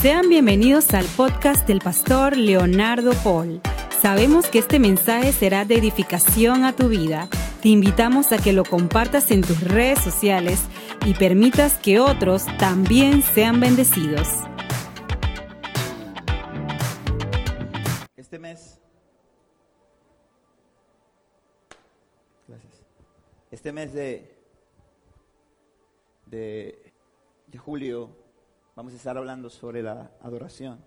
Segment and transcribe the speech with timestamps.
[0.00, 3.60] Sean bienvenidos al podcast del pastor Leonardo Paul.
[4.00, 7.28] Sabemos que este mensaje será de edificación a tu vida.
[7.60, 10.62] Te invitamos a que lo compartas en tus redes sociales
[11.04, 14.26] y permitas que otros también sean bendecidos.
[18.16, 18.80] Este mes,
[22.48, 22.86] gracias.
[23.50, 24.34] Este mes de,
[26.24, 26.90] de,
[27.48, 28.19] de julio
[28.74, 30.82] vamos a estar hablando sobre la adoración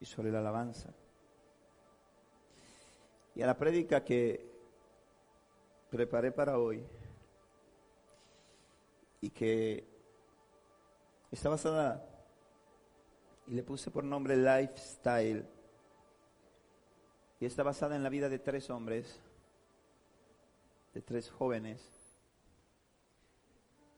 [0.00, 0.92] y sobre la alabanza.
[3.34, 4.48] Y a la prédica que
[5.90, 6.84] preparé para hoy
[9.20, 9.86] y que
[11.30, 12.04] está basada
[13.46, 15.46] y le puse por nombre Lifestyle
[17.38, 19.20] y está basada en la vida de tres hombres,
[20.94, 21.82] de tres jóvenes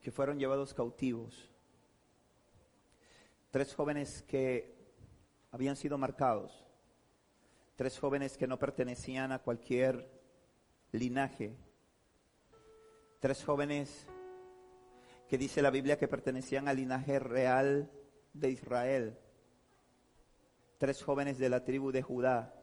[0.03, 1.49] que fueron llevados cautivos
[3.51, 4.77] tres jóvenes que
[5.51, 6.67] habían sido marcados,
[7.77, 10.11] tres jóvenes que no pertenecían a cualquier
[10.93, 11.57] linaje,
[13.21, 14.07] tres jóvenes
[15.29, 17.91] que dice la Biblia que pertenecían al linaje real
[18.33, 19.19] de Israel,
[20.79, 22.55] tres jóvenes de la tribu de Judá,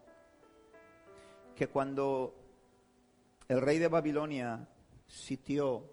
[1.55, 2.35] que cuando
[3.47, 4.67] el rey de Babilonia
[5.07, 5.89] sitió,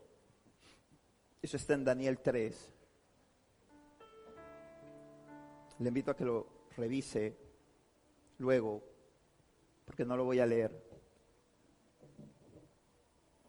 [1.41, 2.73] eso está en Daniel 3,
[5.83, 7.37] le invito a que lo revise
[8.39, 8.83] luego,
[9.85, 10.71] porque no lo voy a leer.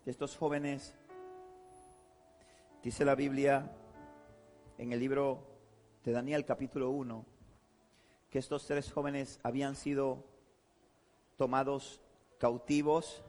[0.06, 0.96] Estos jóvenes,
[2.82, 3.72] dice la Biblia
[4.78, 5.48] en el libro
[6.04, 7.26] de Daniel capítulo 1,
[8.32, 10.26] que estos tres jóvenes habían sido
[11.38, 12.02] tomados
[12.40, 13.24] cautivos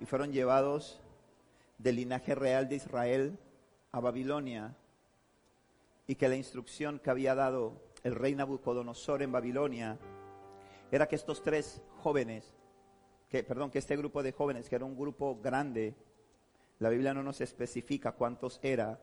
[0.00, 1.00] y fueron llevados
[1.76, 3.38] del linaje real de Israel
[3.92, 4.74] a Babilonia
[6.08, 9.98] y que la instrucción que había dado el rey Nabucodonosor en Babilonia
[10.90, 12.56] era que estos tres jóvenes,
[13.28, 15.94] que, perdón, que este grupo de jóvenes, que era un grupo grande,
[16.78, 18.98] la Biblia no nos especifica cuántos era,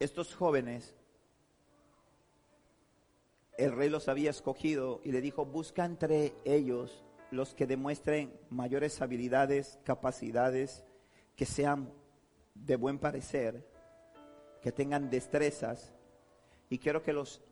[0.00, 0.96] estos jóvenes,
[3.56, 9.00] el rey los había escogido y le dijo, busca entre ellos los que demuestren mayores
[9.00, 10.84] habilidades, capacidades,
[11.36, 11.92] que sean
[12.54, 13.66] de buen parecer,
[14.62, 15.92] que tengan destrezas,
[16.70, 17.42] y quiero que los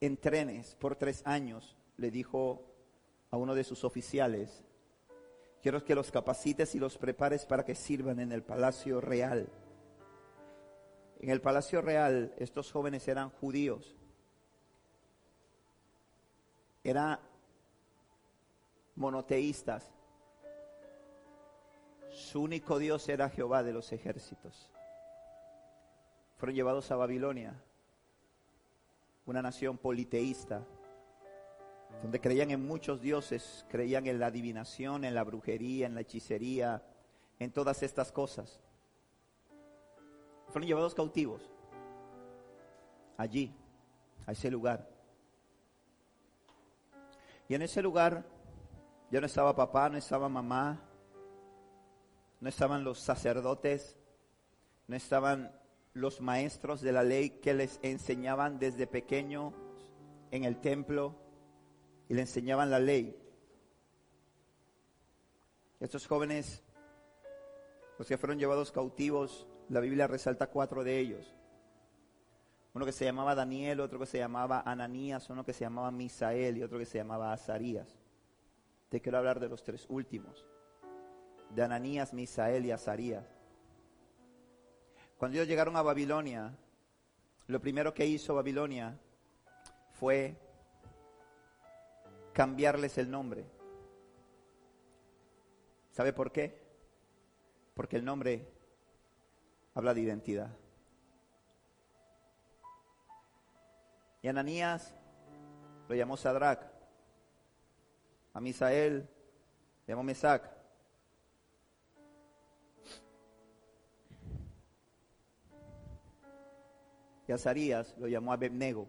[0.00, 2.62] entrenes por tres años, le dijo
[3.30, 4.62] a uno de sus oficiales.
[5.62, 9.48] Quiero que los capacites y los prepares para que sirvan en el palacio real.
[11.20, 13.96] En el palacio real estos jóvenes eran judíos.
[16.82, 17.20] Eran
[18.96, 19.88] monoteístas.
[22.22, 24.70] Su único Dios era Jehová de los ejércitos.
[26.36, 27.60] Fueron llevados a Babilonia,
[29.26, 30.64] una nación politeísta,
[32.00, 36.82] donde creían en muchos dioses, creían en la adivinación, en la brujería, en la hechicería,
[37.40, 38.60] en todas estas cosas.
[40.48, 41.50] Fueron llevados cautivos
[43.16, 43.52] allí,
[44.26, 44.88] a ese lugar.
[47.48, 48.24] Y en ese lugar
[49.10, 50.88] ya no estaba papá, no estaba mamá,
[52.42, 53.96] no estaban los sacerdotes,
[54.88, 55.56] no estaban
[55.94, 59.54] los maestros de la ley que les enseñaban desde pequeño
[60.32, 61.14] en el templo
[62.08, 63.16] y le enseñaban la ley.
[65.78, 66.64] Estos jóvenes,
[67.96, 71.36] los que fueron llevados cautivos, la Biblia resalta cuatro de ellos.
[72.74, 76.56] Uno que se llamaba Daniel, otro que se llamaba Ananías, uno que se llamaba Misael
[76.56, 78.00] y otro que se llamaba Azarías.
[78.88, 80.44] Te quiero hablar de los tres últimos
[81.54, 83.24] de Ananías, Misael y Azarías.
[85.18, 86.56] Cuando ellos llegaron a Babilonia,
[87.46, 88.98] lo primero que hizo Babilonia
[89.92, 90.36] fue
[92.32, 93.44] cambiarles el nombre.
[95.90, 96.60] ¿Sabe por qué?
[97.74, 98.48] Porque el nombre
[99.74, 100.50] habla de identidad.
[104.22, 104.94] Y Ananías
[105.88, 106.62] lo llamó Sadrach,
[108.34, 109.08] a Misael
[109.86, 110.51] llamó Mesac,
[117.26, 118.88] y Azarías lo llamó Abednego.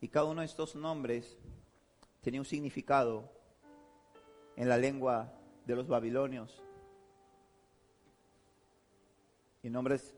[0.00, 1.36] Y cada uno de estos nombres
[2.20, 3.30] tenía un significado
[4.56, 5.32] en la lengua
[5.66, 6.62] de los babilonios.
[9.62, 10.14] Y nombres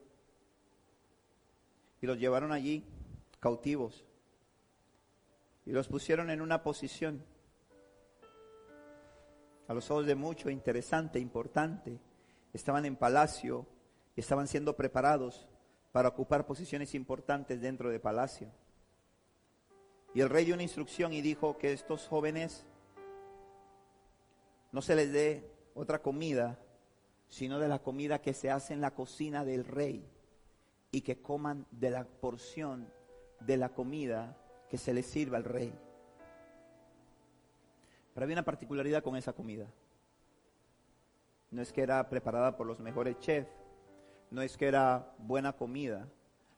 [2.02, 2.84] y los llevaron allí
[3.40, 4.04] cautivos
[5.66, 7.24] y los pusieron en una posición
[9.68, 12.00] a los ojos de mucho interesante, importante.
[12.52, 13.66] Estaban en palacio
[14.20, 15.48] estaban siendo preparados
[15.92, 18.48] para ocupar posiciones importantes dentro del palacio.
[20.14, 22.66] Y el rey dio una instrucción y dijo que estos jóvenes
[24.72, 26.58] no se les dé otra comida,
[27.28, 30.08] sino de la comida que se hace en la cocina del rey
[30.90, 32.92] y que coman de la porción
[33.40, 34.36] de la comida
[34.68, 35.72] que se les sirva al rey.
[38.14, 39.66] Pero había una particularidad con esa comida.
[41.50, 43.50] No es que era preparada por los mejores chefs,
[44.30, 46.08] no es que era buena comida,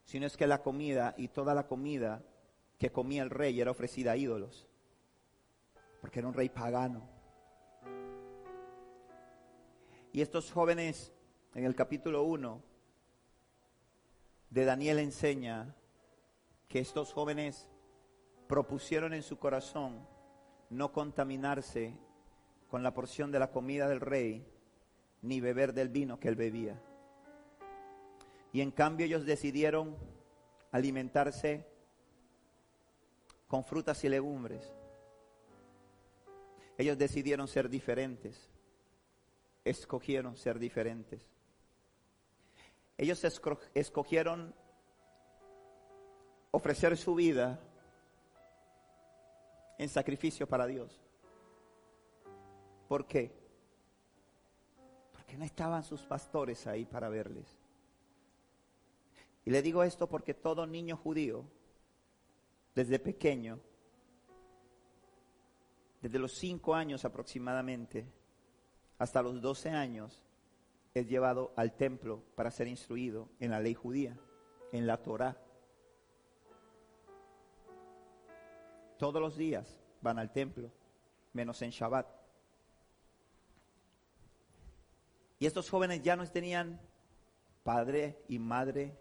[0.04, 2.22] sino es que la comida y toda la comida
[2.78, 4.66] que comía el rey era ofrecida a ídolos,
[6.00, 7.08] porque era un rey pagano.
[10.12, 11.12] Y estos jóvenes,
[11.54, 12.62] en el capítulo 1
[14.50, 15.74] de Daniel enseña
[16.68, 17.70] que estos jóvenes
[18.48, 20.06] propusieron en su corazón
[20.68, 21.96] no contaminarse
[22.68, 24.46] con la porción de la comida del rey,
[25.22, 26.82] ni beber del vino que él bebía.
[28.52, 29.96] Y en cambio ellos decidieron
[30.70, 31.66] alimentarse
[33.48, 34.72] con frutas y legumbres.
[36.76, 38.50] Ellos decidieron ser diferentes.
[39.64, 41.22] Escogieron ser diferentes.
[42.98, 43.24] Ellos
[43.74, 44.54] escogieron
[46.50, 47.58] ofrecer su vida
[49.78, 51.00] en sacrificio para Dios.
[52.88, 53.32] ¿Por qué?
[55.12, 57.61] Porque no estaban sus pastores ahí para verles.
[59.44, 61.44] Y le digo esto porque todo niño judío,
[62.74, 63.58] desde pequeño,
[66.00, 68.06] desde los cinco años aproximadamente,
[68.98, 70.22] hasta los doce años,
[70.94, 74.16] es llevado al templo para ser instruido en la ley judía,
[74.72, 75.36] en la Torah.
[78.98, 80.70] Todos los días van al templo,
[81.32, 82.06] menos en Shabbat.
[85.40, 86.80] Y estos jóvenes ya no tenían
[87.64, 88.96] padre y madre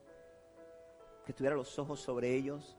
[1.26, 2.78] que tuviera los ojos sobre ellos,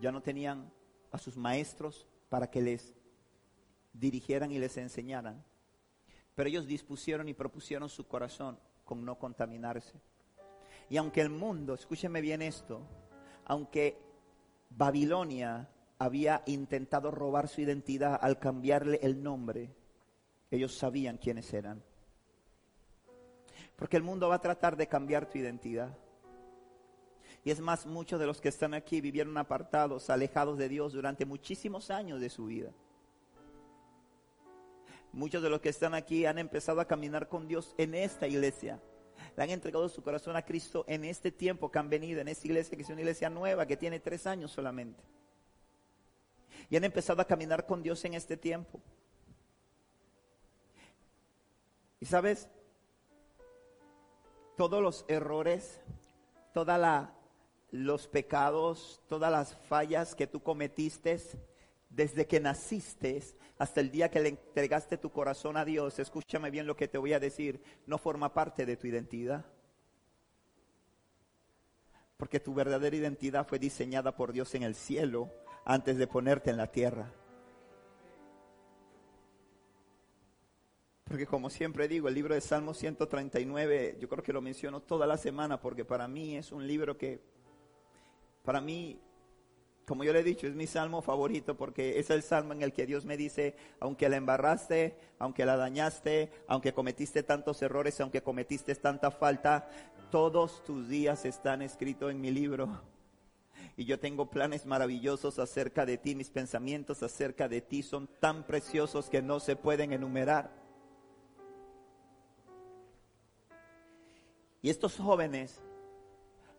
[0.00, 0.70] ya no tenían
[1.10, 2.94] a sus maestros para que les
[3.92, 5.44] dirigieran y les enseñaran.
[6.34, 10.00] Pero ellos dispusieron y propusieron su corazón con no contaminarse.
[10.88, 12.82] Y aunque el mundo, escúcheme bien esto,
[13.44, 13.98] aunque
[14.70, 15.68] Babilonia
[15.98, 19.70] había intentado robar su identidad al cambiarle el nombre,
[20.50, 21.82] ellos sabían quiénes eran.
[23.76, 25.96] Porque el mundo va a tratar de cambiar tu identidad.
[27.44, 31.24] Y es más, muchos de los que están aquí vivieron apartados, alejados de Dios durante
[31.24, 32.70] muchísimos años de su vida.
[35.12, 38.80] Muchos de los que están aquí han empezado a caminar con Dios en esta iglesia.
[39.36, 42.46] Le han entregado su corazón a Cristo en este tiempo que han venido, en esta
[42.46, 45.02] iglesia que es una iglesia nueva, que tiene tres años solamente.
[46.70, 48.80] Y han empezado a caminar con Dios en este tiempo.
[51.98, 52.48] Y sabes,
[54.56, 55.80] todos los errores,
[56.54, 57.14] toda la
[57.72, 61.18] los pecados, todas las fallas que tú cometiste
[61.88, 63.22] desde que naciste
[63.58, 66.98] hasta el día que le entregaste tu corazón a Dios, escúchame bien lo que te
[66.98, 69.44] voy a decir, no forma parte de tu identidad.
[72.16, 75.30] Porque tu verdadera identidad fue diseñada por Dios en el cielo
[75.64, 77.10] antes de ponerte en la tierra.
[81.04, 85.06] Porque como siempre digo, el libro de Salmo 139, yo creo que lo menciono toda
[85.06, 87.20] la semana porque para mí es un libro que
[88.42, 89.00] para mí,
[89.86, 92.72] como yo le he dicho, es mi salmo favorito porque es el salmo en el
[92.72, 98.22] que Dios me dice, aunque la embarraste, aunque la dañaste, aunque cometiste tantos errores, aunque
[98.22, 99.68] cometiste tanta falta,
[100.10, 102.80] todos tus días están escritos en mi libro.
[103.74, 108.44] Y yo tengo planes maravillosos acerca de ti, mis pensamientos acerca de ti son tan
[108.44, 110.50] preciosos que no se pueden enumerar.
[114.60, 115.62] Y estos jóvenes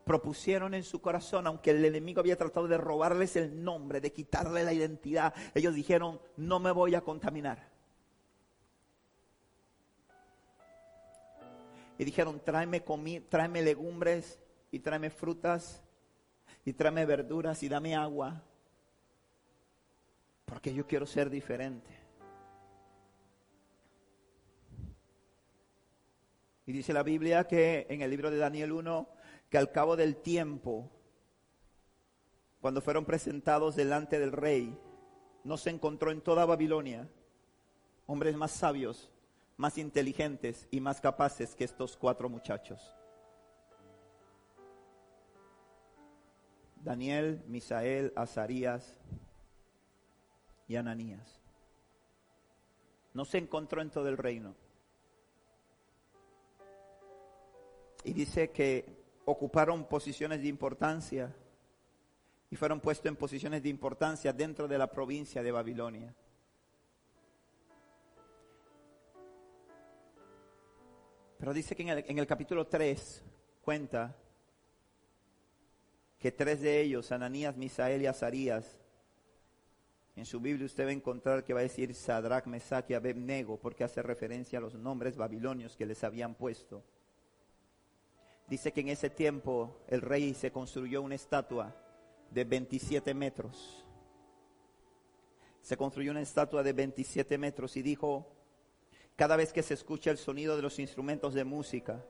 [0.06, 4.64] propusieron en su corazón, aunque el enemigo había tratado de robarles el nombre, de quitarle
[4.64, 7.72] la identidad, ellos dijeron, no me voy a contaminar.
[11.98, 12.84] Y dijeron, tráeme,
[13.30, 14.40] tráeme legumbres
[14.72, 15.84] y tráeme frutas
[16.66, 18.44] y tráeme verduras y dame agua,
[20.46, 22.04] porque yo quiero ser diferente.
[26.66, 29.10] Y dice la Biblia que en el libro de Daniel 1,
[29.54, 30.90] que al cabo del tiempo,
[32.60, 34.76] cuando fueron presentados delante del rey,
[35.44, 37.08] no se encontró en toda Babilonia
[38.08, 39.12] hombres más sabios,
[39.58, 42.82] más inteligentes y más capaces que estos cuatro muchachos.
[46.78, 48.98] Daniel, Misael, Azarías
[50.68, 51.44] y Ananías.
[53.14, 54.56] No se encontró en todo el reino.
[58.04, 61.34] Y dice que ocuparon posiciones de importancia
[62.50, 66.14] y fueron puestos en posiciones de importancia dentro de la provincia de Babilonia.
[71.40, 73.22] Pero dice que en el, capítulo 3
[73.64, 74.16] cuenta
[76.18, 78.78] que tres de ellos, Ananías, Misael y Azarías,
[80.16, 83.58] en su Biblia usted va a encontrar que va a decir Sadrach, Mesach y Abednego,
[83.58, 86.84] porque hace referencia a los nombres babilonios que les habían puesto.
[88.48, 91.76] Dice que en ese tiempo el rey se construyó una estatua
[92.30, 93.86] de 27 metros.
[95.62, 98.28] Se construyó una estatua de 27 metros y dijo,
[99.16, 102.04] cada vez que se escucha el sonido de los instrumentos de música,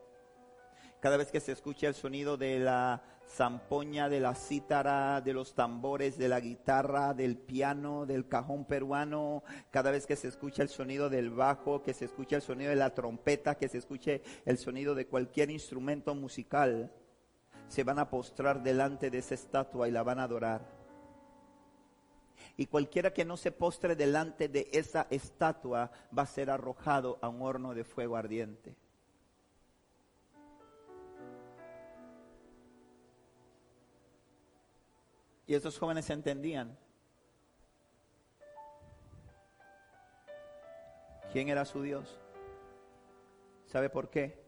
[1.00, 5.54] cada vez que se escucha el sonido de la zampoña, de la cítara, de los
[5.54, 10.68] tambores, de la guitarra, del piano, del cajón peruano, cada vez que se escucha el
[10.68, 14.58] sonido del bajo, que se escucha el sonido de la trompeta, que se escuche el
[14.58, 16.92] sonido de cualquier instrumento musical,
[17.68, 20.84] se van a postrar delante de esa estatua y la van a adorar.
[22.56, 27.28] Y cualquiera que no se postre delante de esa estatua va a ser arrojado a
[27.28, 28.76] un horno de fuego ardiente.
[35.46, 36.76] Y esos jóvenes entendían
[41.32, 42.18] quién era su Dios.
[43.66, 44.42] ¿Sabe por qué?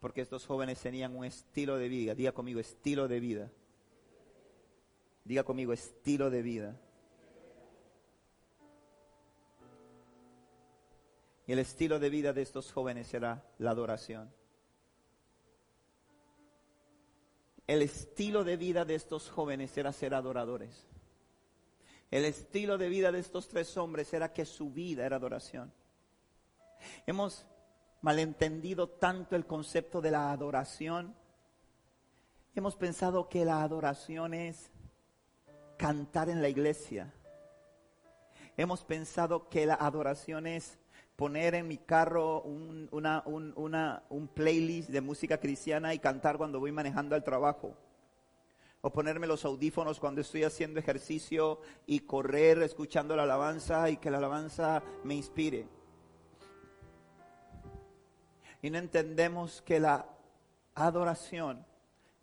[0.00, 2.14] Porque estos jóvenes tenían un estilo de vida.
[2.14, 3.50] Diga conmigo, estilo de vida.
[5.24, 6.80] Diga conmigo, estilo de vida.
[11.46, 14.32] Y el estilo de vida de estos jóvenes era la adoración.
[17.70, 20.88] El estilo de vida de estos jóvenes era ser adoradores.
[22.10, 25.72] El estilo de vida de estos tres hombres era que su vida era adoración.
[27.06, 27.46] Hemos
[28.00, 31.14] malentendido tanto el concepto de la adoración.
[32.56, 34.72] Hemos pensado que la adoración es
[35.78, 37.14] cantar en la iglesia.
[38.56, 40.79] Hemos pensado que la adoración es
[41.20, 43.22] poner en mi carro un, una,
[44.08, 47.76] un, playlist de música cristiana y cantar cuando voy manejando al trabajo.
[48.80, 54.10] O ponerme los audífonos cuando estoy haciendo ejercicio y correr escuchando la alabanza y que
[54.10, 55.68] la alabanza me inspire.
[58.62, 60.06] Y no entendemos que la
[60.74, 61.66] adoración,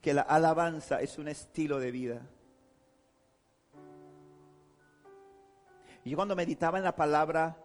[0.02, 2.28] que la alabanza es un estilo de vida.
[6.04, 7.64] Y yo cuando meditaba en la palabra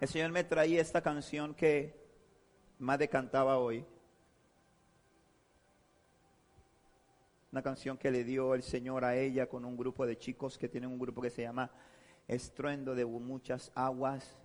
[0.00, 2.04] el Señor me traía esta canción que
[2.78, 3.86] Madre cantaba hoy.
[7.50, 10.68] Una canción que le dio el Señor a ella con un grupo de chicos que
[10.68, 11.70] tienen un grupo que se llama
[12.28, 14.38] Estruendo de Muchas Aguas.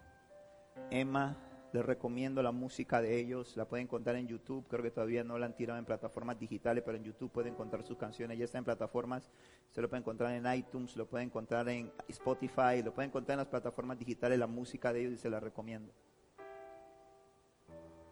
[0.90, 1.38] Emma
[1.74, 5.38] les recomiendo la música de ellos, la pueden encontrar en YouTube, creo que todavía no
[5.38, 8.58] la han tirado en plataformas digitales, pero en YouTube pueden encontrar sus canciones, ya está
[8.58, 9.32] en plataformas,
[9.70, 13.40] se lo pueden encontrar en iTunes, lo pueden encontrar en Spotify, lo pueden encontrar en
[13.40, 15.94] las plataformas digitales, la música de ellos y se la recomiendo.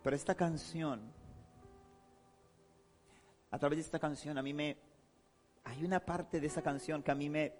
[0.04, 1.12] Pero esta canción,
[3.51, 4.78] a través de esta canción a mí me,
[5.66, 7.54] hay una parte de esa canción que a mí me,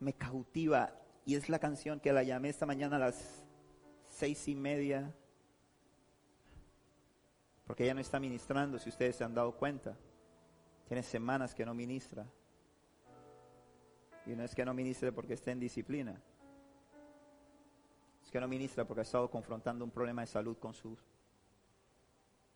[0.00, 0.92] me cautiva
[1.24, 3.41] y es la canción que la llamé esta mañana a las
[4.22, 5.12] seis y media,
[7.66, 9.96] porque ella no está ministrando, si ustedes se han dado cuenta.
[10.86, 12.24] Tiene semanas que no ministra.
[14.24, 16.22] Y no es que no ministre porque esté en disciplina.
[18.22, 20.96] Es que no ministra porque ha estado confrontando un problema de salud con su,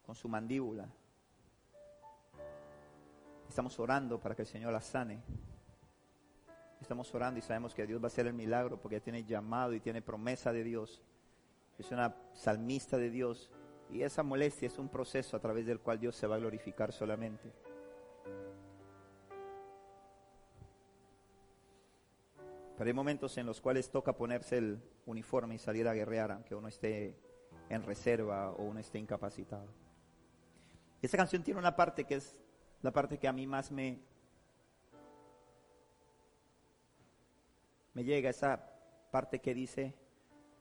[0.04, 0.88] con su mandíbula.
[3.48, 5.20] Estamos orando para que el Señor la sane.
[6.80, 9.80] Estamos orando y sabemos que Dios va a hacer el milagro porque tiene llamado y
[9.80, 11.02] tiene promesa de Dios
[11.78, 13.50] es una salmista de Dios
[13.90, 16.92] y esa molestia es un proceso a través del cual Dios se va a glorificar
[16.92, 17.52] solamente.
[22.76, 26.54] Pero hay momentos en los cuales toca ponerse el uniforme y salir a guerrear, aunque
[26.54, 27.16] uno esté
[27.70, 29.68] en reserva o uno esté incapacitado.
[31.00, 32.38] Esta canción tiene una parte que es
[32.82, 34.00] la parte que a mí más me,
[37.94, 38.72] me llega, esa
[39.10, 39.94] parte que dice,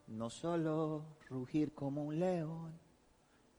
[0.07, 2.79] no solo rugir como un león,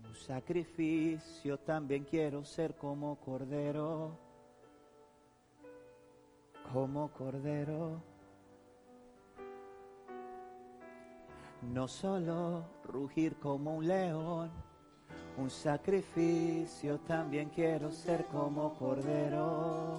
[0.05, 4.17] un sacrificio, también quiero ser como cordero,
[6.73, 8.01] como cordero.
[11.63, 14.51] No solo rugir como un león,
[15.37, 19.99] un sacrificio, también quiero ser como cordero,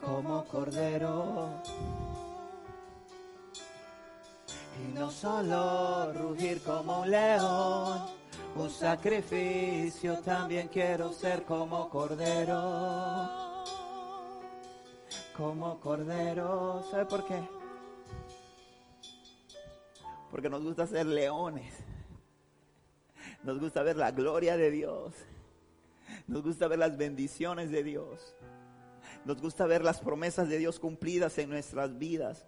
[0.00, 1.62] como cordero
[4.82, 8.06] Y no solo rugir como un león,
[8.56, 13.64] un sacrificio, también quiero ser como cordero.
[15.36, 17.42] Como cordero, ¿sabe por qué?
[20.30, 21.72] Porque nos gusta ser leones.
[23.42, 25.14] Nos gusta ver la gloria de Dios.
[26.26, 28.34] Nos gusta ver las bendiciones de Dios.
[29.24, 32.46] Nos gusta ver las promesas de Dios cumplidas en nuestras vidas.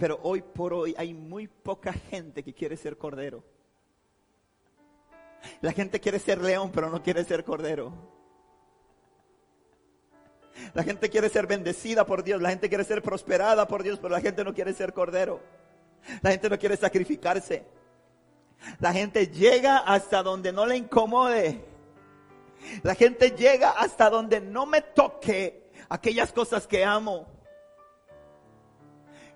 [0.00, 3.44] Pero hoy por hoy hay muy poca gente que quiere ser cordero.
[5.60, 7.92] La gente quiere ser león, pero no quiere ser cordero.
[10.72, 14.08] La gente quiere ser bendecida por Dios, la gente quiere ser prosperada por Dios, pero
[14.08, 15.42] la gente no quiere ser cordero.
[16.22, 17.66] La gente no quiere sacrificarse.
[18.78, 21.62] La gente llega hasta donde no le incomode.
[22.82, 27.39] La gente llega hasta donde no me toque aquellas cosas que amo.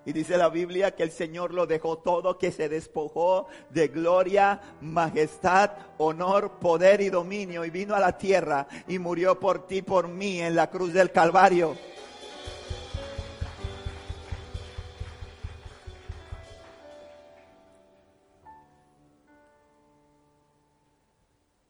[0.05, 4.61] Y dice la Biblia que el Señor lo dejó todo, que se despojó de gloria,
[4.79, 10.07] majestad, honor, poder y dominio y vino a la tierra y murió por ti, por
[10.07, 11.75] mí en la cruz del Calvario.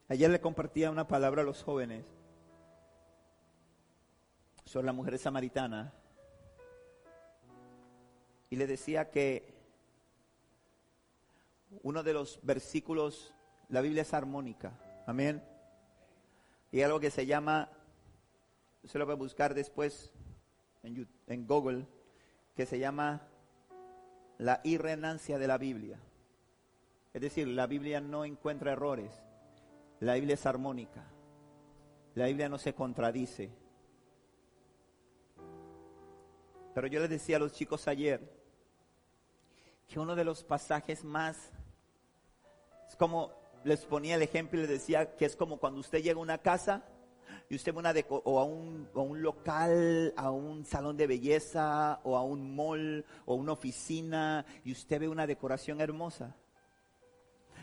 [0.09, 2.05] Ayer le compartía una palabra a los jóvenes
[4.65, 5.93] sobre la mujer samaritana
[8.55, 9.53] y le decía que
[11.83, 13.33] uno de los versículos,
[13.67, 15.43] la Biblia es armónica, amén.
[16.71, 17.69] Y algo que se llama,
[18.85, 20.13] se lo voy a buscar después
[20.83, 21.85] en, en Google,
[22.55, 23.27] que se llama
[24.37, 25.99] la irrenancia de la Biblia.
[27.13, 29.11] Es decir, la Biblia no encuentra errores,
[29.99, 31.03] la Biblia es armónica,
[32.13, 33.51] la Biblia no se contradice.
[36.73, 38.34] Pero yo les decía a los chicos ayer
[39.87, 41.51] que uno de los pasajes más,
[42.87, 43.31] es como
[43.63, 46.37] les ponía el ejemplo y les decía que es como cuando usted llega a una
[46.37, 46.83] casa
[47.49, 47.93] y usted va
[48.23, 53.51] o a un, local, a un salón de belleza, o a un mall, o una
[53.51, 56.35] oficina, y usted ve una decoración hermosa.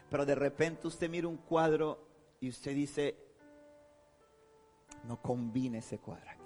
[0.09, 2.07] Pero de repente usted mira un cuadro
[2.41, 3.17] y usted dice,
[5.05, 6.43] no combine ese cuadro aquí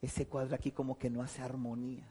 [0.00, 2.06] ese cuadro aquí como que no hace armonía.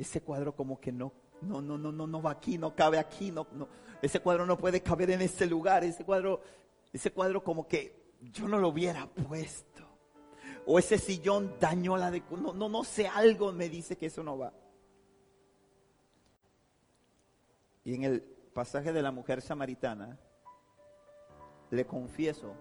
[0.00, 3.30] Ese cuadro como que no, no, no, no, no, no va aquí, no cabe aquí,
[3.30, 3.68] no, no.
[4.00, 5.84] Ese cuadro no puede caber en este lugar.
[5.84, 6.40] Ese cuadro,
[6.90, 9.82] ese cuadro como que yo no lo hubiera puesto.
[10.64, 14.22] O ese sillón dañó la de, no, no, no sé, algo me dice que eso
[14.22, 14.54] no va.
[17.84, 20.18] Y en el pasaje de la mujer samaritana,
[21.70, 22.54] le confieso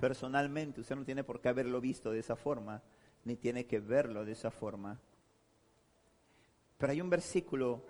[0.00, 2.82] personalmente, usted no tiene por qué haberlo visto de esa forma,
[3.24, 4.98] ni tiene que verlo de esa forma.
[6.78, 7.84] Pero hay un versículo,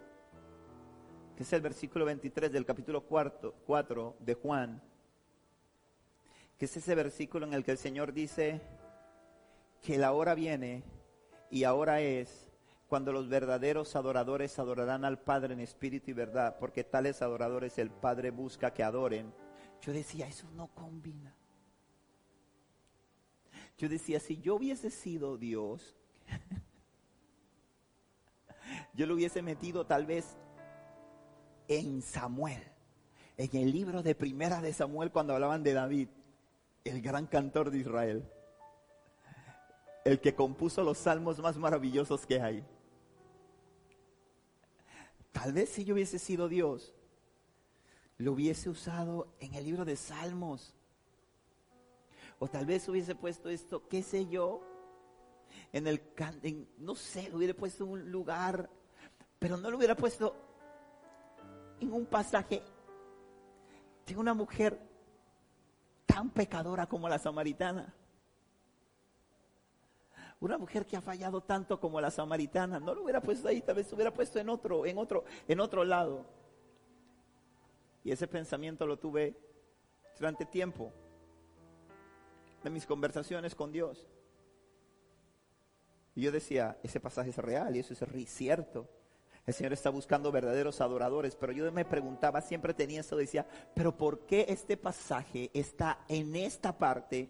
[1.37, 4.83] que es el versículo 23 del capítulo 4 de Juan,
[6.59, 8.61] que es ese versículo en el que el Señor dice
[9.83, 10.85] que la hora viene
[11.51, 12.51] y ahora es
[12.89, 17.91] cuando los verdaderos adoradores adorarán al Padre en espíritu y verdad, porque tales adoradores el
[17.91, 19.33] Padre busca que adoren.
[19.81, 21.35] Yo decía, eso no combina.
[23.77, 25.97] Yo decía, si yo hubiese sido Dios,
[28.95, 30.37] yo lo hubiese metido tal vez
[31.69, 32.63] en Samuel,
[33.37, 36.09] en el libro de primera de Samuel cuando hablaban de David,
[36.85, 38.25] el gran cantor de Israel,
[40.05, 42.65] el que compuso los salmos más maravillosos que hay.
[45.33, 46.95] Tal vez si yo hubiese sido Dios,
[48.19, 50.75] lo hubiese usado en el libro de Salmos
[52.39, 54.63] o tal vez hubiese puesto esto, qué sé yo,
[55.73, 56.03] en el,
[56.79, 58.71] no sé, lo hubiera puesto en un lugar,
[59.45, 60.35] pero no lo hubiera puesto
[61.79, 62.63] en un pasaje
[64.07, 64.81] de una mujer
[66.07, 67.95] tan pecadora como la samaritana.
[70.41, 73.75] Una mujer que ha fallado tanto como la samaritana, no lo hubiera puesto ahí, tal
[73.75, 76.25] vez lo hubiera puesto en otro, en otro, en otro lado.
[78.03, 79.37] Y ese pensamiento lo tuve
[80.19, 80.91] durante tiempo
[82.63, 84.09] de mis conversaciones con Dios.
[86.15, 88.89] Y yo decía, ese pasaje es real y eso es cierto.
[89.47, 93.95] El Señor está buscando verdaderos adoradores, pero yo me preguntaba, siempre tenía eso, decía, pero
[93.97, 97.29] ¿por qué este pasaje está en esta parte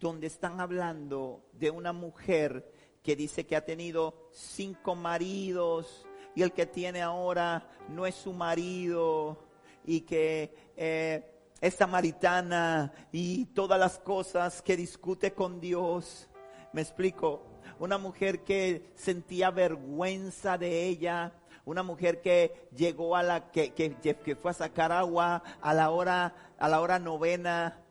[0.00, 2.72] donde están hablando de una mujer
[3.04, 8.32] que dice que ha tenido cinco maridos y el que tiene ahora no es su
[8.32, 9.44] marido
[9.84, 11.24] y que eh,
[11.60, 16.28] es samaritana y todas las cosas que discute con Dios.
[16.72, 17.51] Me explico.
[17.82, 21.32] Una mujer que sentía vergüenza de ella,
[21.64, 26.32] una mujer que llegó a la que, que, fue a sacar agua a la hora
[26.60, 27.81] a la hora novena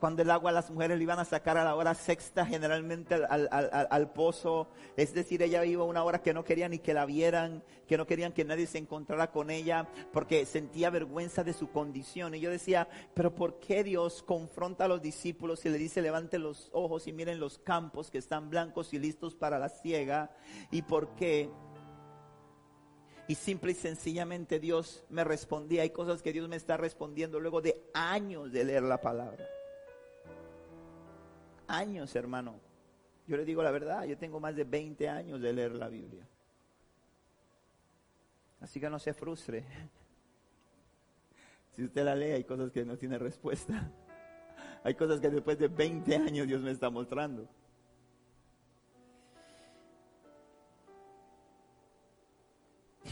[0.00, 4.12] cuando el agua las mujeres le iban a sacar a la hora sexta generalmente al,
[4.12, 4.68] pozo.
[4.96, 8.06] Es decir, ella iba una hora que no quería ni que la vieran, que no
[8.06, 12.34] querían que nadie se encontrara con ella, porque sentía vergüenza de su condición.
[12.34, 16.42] Y yo decía, pero ¿por qué Dios confronta a los discípulos y le dice, levanten
[16.42, 20.30] los ojos y miren los campos que están blancos y listos para la ciega?
[20.70, 21.50] ¿Y por qué?
[23.28, 25.82] Y simple y sencillamente Dios me respondía.
[25.82, 29.46] Hay cosas que Dios me está respondiendo luego de años de leer la palabra
[31.76, 32.60] años, hermano.
[33.26, 36.26] Yo le digo la verdad, yo tengo más de 20 años de leer la Biblia.
[38.60, 39.64] Así que no se frustre.
[41.72, 43.92] Si usted la lee, hay cosas que no tiene respuesta.
[44.82, 47.48] Hay cosas que después de 20 años Dios me está mostrando.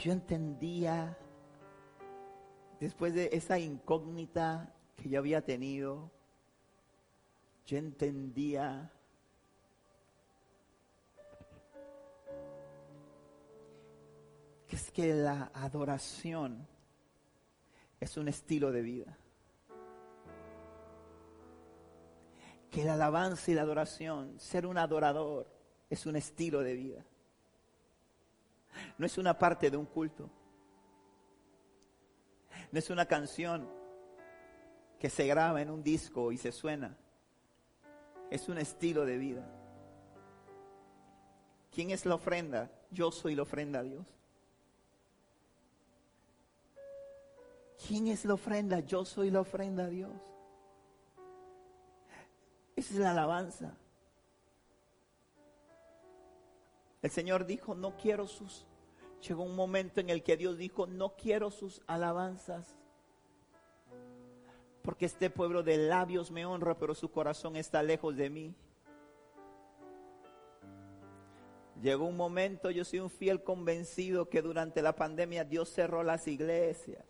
[0.03, 1.17] Yo entendía,
[2.81, 6.11] después de esa incógnita que yo había tenido,
[7.69, 8.91] yo entendía
[14.67, 16.67] que es que la adoración
[18.01, 19.19] es un estilo de vida.
[22.71, 25.47] Que la alabanza y la adoración, ser un adorador,
[25.91, 27.05] es un estilo de vida.
[28.97, 30.31] No es una parte de un culto.
[32.73, 33.69] No es una canción
[34.99, 36.97] que se graba en un disco y se suena
[38.31, 39.47] es un estilo de vida.
[41.71, 42.71] ¿Quién es la ofrenda?
[42.91, 44.07] Yo soy la ofrenda a Dios.
[47.87, 48.81] ¿Quién es la ofrenda?
[48.81, 50.13] Yo soy la ofrenda a Dios.
[52.77, 53.77] Esa es la alabanza.
[57.03, 58.67] El Señor dijo, no quiero sus...
[59.27, 62.79] Llegó un momento en el que Dios dijo, no quiero sus alabanzas
[64.89, 68.55] porque este pueblo de labios me honra, pero su corazón está lejos de mí.
[71.83, 76.27] Llegó un momento, yo soy un fiel convencido que durante la pandemia Dios cerró las
[76.27, 77.05] iglesias.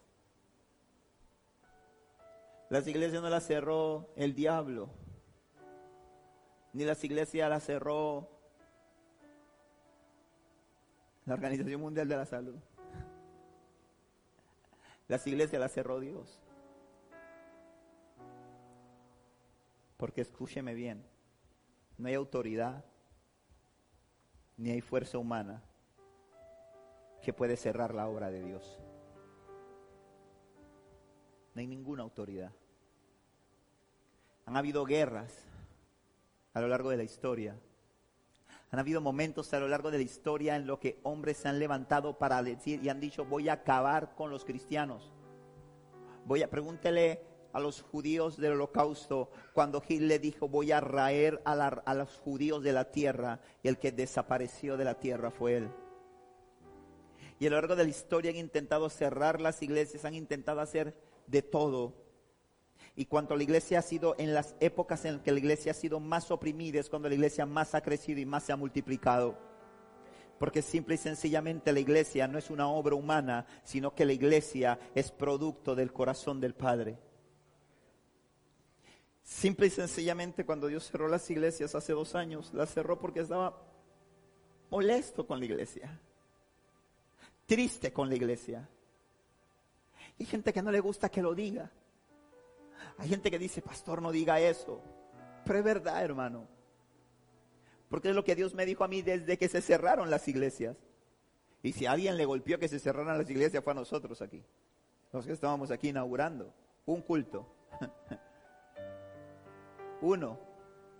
[2.69, 4.91] Las iglesias no las cerró el diablo,
[6.73, 8.29] ni las iglesias las cerró
[11.27, 12.57] la Organización Mundial de la Salud.
[15.07, 16.41] Las iglesias las cerró Dios.
[19.98, 21.04] Porque escúcheme bien,
[21.98, 22.84] no hay autoridad
[24.56, 25.62] ni hay fuerza humana
[27.20, 28.80] que puede cerrar la obra de Dios.
[31.54, 32.52] No hay ninguna autoridad.
[34.46, 35.44] Han habido guerras
[36.54, 37.58] a lo largo de la historia.
[38.70, 41.58] Han habido momentos a lo largo de la historia en los que hombres se han
[41.58, 45.12] levantado para decir y han dicho voy a acabar con los cristianos.
[46.24, 47.20] Voy a pregúntele
[47.59, 52.16] a los judíos del holocausto cuando Gil le dijo voy a raer a, a los
[52.16, 55.68] judíos de la tierra y el que desapareció de la tierra fue él.
[57.38, 60.97] Y a lo largo de la historia han intentado cerrar las iglesias, han intentado hacer
[61.27, 61.94] de todo.
[62.97, 66.01] Y cuando la iglesia ha sido, en las épocas en que la iglesia ha sido
[66.01, 69.38] más oprimida, es cuando la iglesia más ha crecido y más se ha multiplicado.
[70.38, 74.81] Porque simple y sencillamente la iglesia no es una obra humana, sino que la iglesia
[74.97, 76.99] es producto del corazón del Padre.
[79.29, 83.62] Simple y sencillamente cuando Dios cerró las iglesias hace dos años, las cerró porque estaba
[84.71, 86.01] molesto con la iglesia,
[87.45, 88.67] triste con la iglesia.
[90.19, 91.71] Hay gente que no le gusta que lo diga.
[92.97, 94.81] Hay gente que dice, pastor, no diga eso.
[95.45, 96.49] Pero es verdad, hermano.
[97.91, 100.79] Porque es lo que Dios me dijo a mí desde que se cerraron las iglesias.
[101.62, 104.43] Y si alguien le golpeó que se cerraran las iglesias fue a nosotros aquí.
[105.12, 106.51] Los que estábamos aquí inaugurando
[106.87, 107.47] un culto.
[110.00, 110.38] Uno.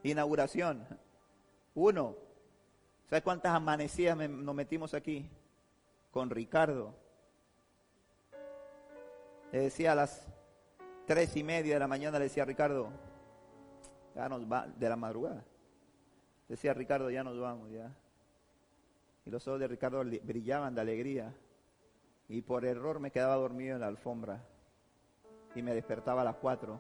[0.03, 0.87] Inauguración.
[1.75, 2.17] Uno.
[3.09, 5.29] ¿Sabes cuántas amanecidas nos metimos aquí?
[6.11, 6.95] Con Ricardo.
[9.53, 10.27] Le decía a las
[11.07, 12.91] tres y media de la mañana, le decía a Ricardo,
[14.15, 15.45] ya nos va, de la madrugada.
[16.49, 17.91] Decía Ricardo, ya nos vamos, ya.
[19.25, 21.35] Y los ojos de Ricardo brillaban de alegría.
[22.29, 24.43] Y por error me quedaba dormido en la alfombra.
[25.55, 26.79] Y me despertaba a las cuatro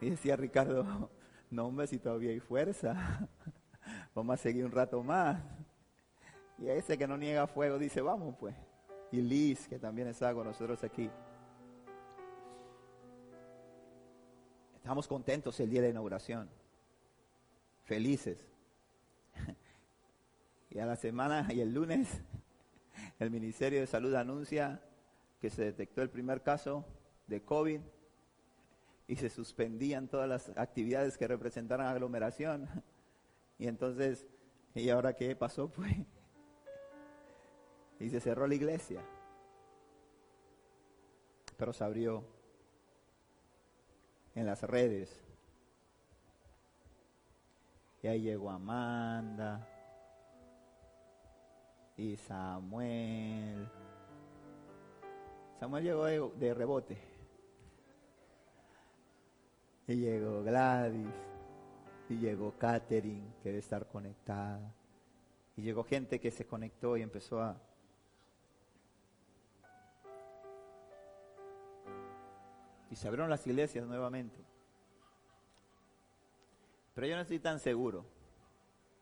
[0.02, 1.10] y decía Ricardo,
[1.50, 3.28] no hombre, si todavía hay fuerza,
[4.14, 5.42] vamos a seguir un rato más.
[6.58, 8.54] Y ese que no niega fuego dice, vamos pues.
[9.12, 11.10] Y Liz, que también está con nosotros aquí.
[14.76, 16.48] Estamos contentos el día de inauguración,
[17.84, 18.46] felices.
[20.70, 22.22] Y a la semana y el lunes,
[23.18, 24.80] el Ministerio de Salud anuncia
[25.40, 26.84] que se detectó el primer caso
[27.26, 27.80] de COVID
[29.10, 32.68] y se suspendían todas las actividades que representaran aglomeración.
[33.58, 34.24] Y entonces,
[34.72, 35.68] ¿y ahora qué pasó?
[35.68, 35.96] Pues,
[37.98, 39.04] y se cerró la iglesia.
[41.56, 42.24] Pero se abrió
[44.36, 45.20] en las redes.
[48.04, 49.66] Y ahí llegó Amanda
[51.96, 53.68] y Samuel.
[55.58, 57.09] Samuel llegó de, rebote.
[59.90, 61.08] Y llegó Gladys.
[62.08, 64.72] Y llegó Catherine, que debe estar conectada.
[65.56, 67.60] Y llegó gente que se conectó y empezó a...
[72.88, 74.38] Y se abrieron las iglesias nuevamente.
[76.94, 78.04] Pero yo no estoy tan seguro,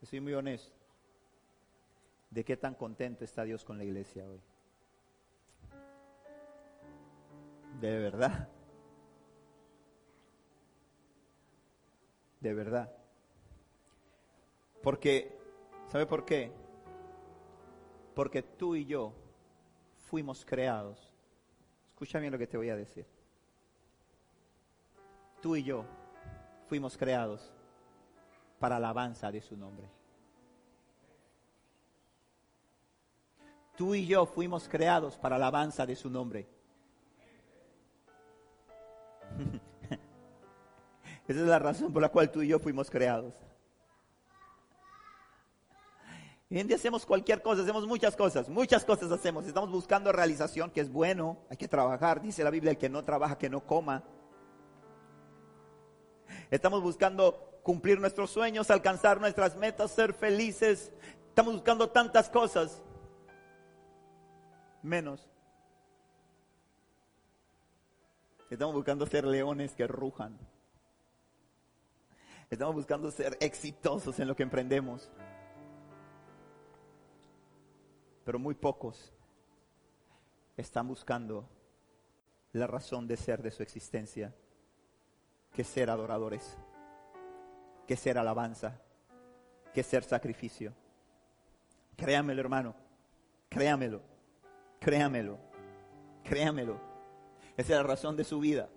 [0.00, 0.76] estoy muy honesto,
[2.30, 4.40] de qué tan contento está Dios con la iglesia hoy.
[7.80, 8.48] De verdad.
[12.40, 12.92] De verdad.
[14.82, 15.36] Porque,
[15.88, 16.52] ¿sabe por qué?
[18.14, 19.12] Porque tú y yo
[20.06, 21.12] fuimos creados.
[21.90, 23.06] Escucha bien lo que te voy a decir.
[25.42, 25.84] Tú y yo
[26.68, 27.52] fuimos creados
[28.58, 29.88] para alabanza de su nombre.
[33.76, 36.48] Tú y yo fuimos creados para alabanza de su nombre.
[41.28, 43.34] Esa es la razón por la cual tú y yo fuimos creados.
[46.50, 49.46] Hoy en día hacemos cualquier cosa, hacemos muchas cosas, muchas cosas hacemos.
[49.46, 52.22] Estamos buscando realización, que es bueno, hay que trabajar.
[52.22, 54.02] Dice la Biblia, el que no trabaja, que no coma.
[56.50, 60.90] Estamos buscando cumplir nuestros sueños, alcanzar nuestras metas, ser felices.
[61.28, 62.82] Estamos buscando tantas cosas.
[64.82, 65.28] Menos.
[68.48, 70.38] Estamos buscando ser leones que rujan.
[72.50, 75.10] Estamos buscando ser exitosos en lo que emprendemos.
[78.24, 79.12] Pero muy pocos
[80.56, 81.48] están buscando
[82.52, 84.34] la razón de ser de su existencia,
[85.52, 86.58] que ser adoradores
[87.88, 88.78] que ser alabanza,
[89.72, 90.74] que ser sacrificio.
[91.96, 92.74] Créamelo, hermano.
[93.48, 94.02] Créamelo.
[94.78, 95.38] Créamelo.
[96.22, 96.78] Créamelo.
[97.56, 98.68] Esa es la razón de su vida.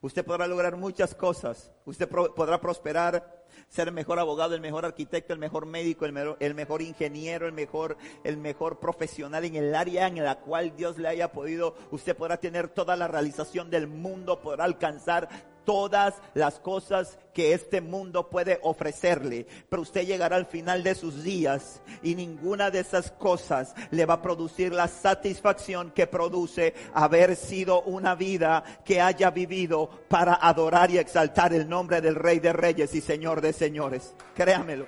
[0.00, 1.70] Usted podrá lograr muchas cosas.
[1.84, 6.36] Usted podrá prosperar, ser el mejor abogado, el mejor arquitecto, el mejor médico, el mejor,
[6.40, 10.98] el mejor, ingeniero, el mejor, el mejor profesional en el área en la cual Dios
[10.98, 11.74] le haya podido.
[11.90, 15.28] Usted podrá tener toda la realización del mundo, podrá alcanzar
[15.68, 19.46] todas las cosas que este mundo puede ofrecerle.
[19.68, 24.14] Pero usted llegará al final de sus días y ninguna de esas cosas le va
[24.14, 30.90] a producir la satisfacción que produce haber sido una vida que haya vivido para adorar
[30.90, 34.14] y exaltar el nombre del Rey de Reyes y Señor de Señores.
[34.34, 34.86] Créamelo.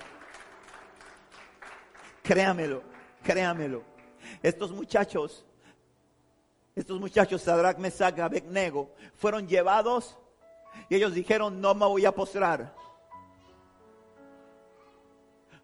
[2.22, 2.82] Créamelo.
[3.22, 3.82] Créamelo.
[4.42, 5.44] Estos muchachos
[6.74, 10.16] estos muchachos, Sadrach, Mesach, Abednego, fueron llevados
[10.88, 12.74] y ellos dijeron, no me voy a postrar.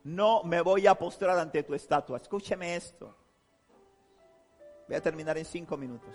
[0.04, 2.18] No me voy a postrar ante tu estatua.
[2.18, 3.14] Escúcheme esto.
[4.86, 6.14] Voy a terminar en cinco minutos.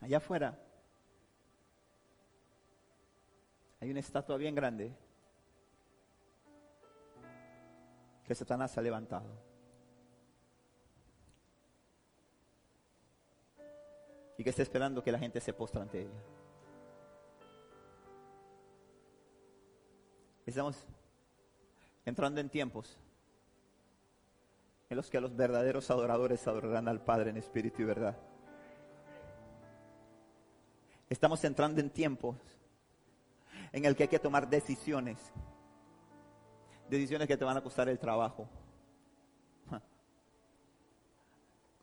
[0.00, 0.56] Allá afuera
[3.80, 4.94] hay una estatua bien grande
[8.24, 9.45] que Satanás ha levantado.
[14.38, 16.22] Y que está esperando que la gente se postre ante ella.
[20.44, 20.76] Estamos
[22.04, 22.96] entrando en tiempos
[24.88, 28.16] en los que los verdaderos adoradores adorarán al Padre en espíritu y verdad.
[31.08, 32.36] Estamos entrando en tiempos
[33.72, 35.18] en el que hay que tomar decisiones,
[36.88, 38.48] decisiones que te van a costar el trabajo,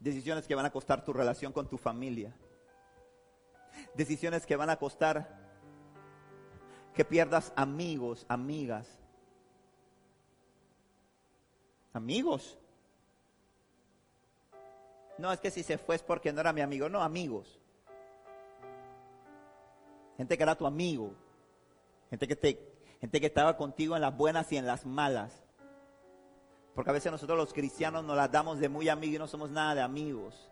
[0.04, 2.36] decisiones que van a costar tu relación con tu familia,
[3.96, 5.42] decisiones que van a costar
[6.94, 9.00] que pierdas amigos, amigas.
[11.94, 12.58] Amigos.
[15.18, 17.60] No es que si se fue es porque no era mi amigo, no, amigos.
[20.18, 21.14] Gente que era tu amigo.
[22.10, 25.43] Gente que te gente que estaba contigo en las buenas y en las malas.
[26.74, 29.50] Porque a veces nosotros los cristianos nos las damos de muy amigos y no somos
[29.50, 30.50] nada de amigos.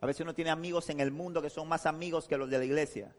[0.00, 2.58] A veces uno tiene amigos en el mundo que son más amigos que los de
[2.58, 3.14] la iglesia.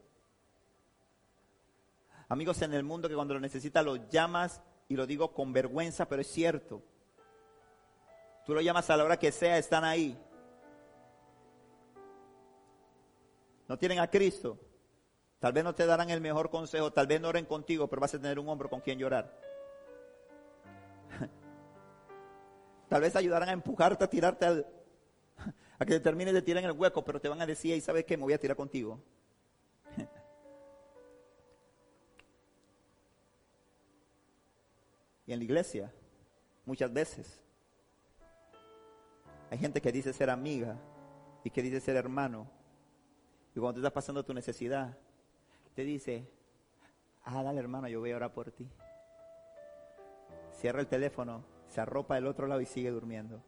[2.27, 6.07] Amigos en el mundo que cuando lo necesitas los llamas y lo digo con vergüenza,
[6.07, 6.81] pero es cierto.
[8.45, 10.17] Tú lo llamas a la hora que sea, están ahí.
[13.67, 14.59] No tienen a Cristo.
[15.39, 18.13] Tal vez no te darán el mejor consejo, tal vez no oren contigo, pero vas
[18.13, 19.44] a tener un hombro con quien llorar.
[22.89, 24.67] Tal vez ayudarán a empujarte, a tirarte al,
[25.79, 27.81] a que te termines de tirar en el hueco, pero te van a decir, y
[27.81, 28.99] sabes qué, me voy a tirar contigo.
[35.27, 35.91] y en la iglesia,
[36.65, 37.41] muchas veces,
[39.49, 40.77] hay gente que dice ser amiga
[41.43, 42.47] y que dice ser hermano.
[43.55, 44.97] Y cuando te estás pasando tu necesidad,
[45.75, 46.27] te dice,
[47.23, 48.67] ah, dale hermano, yo voy a orar por ti.
[50.51, 51.43] Cierra el teléfono,
[51.75, 53.43] se arropa del otro lado y sigue durmiendo.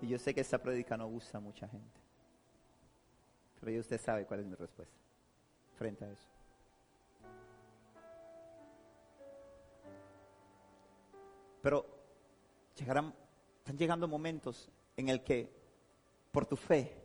[0.00, 2.00] Y yo sé que esa prédica no gusta a mucha gente.
[3.58, 4.94] Pero ya usted sabe cuál es mi respuesta
[5.76, 6.28] frente a eso.
[11.62, 11.84] Pero
[12.76, 13.12] llegarán,
[13.58, 15.52] están llegando momentos en el que,
[16.30, 16.96] por tu fe,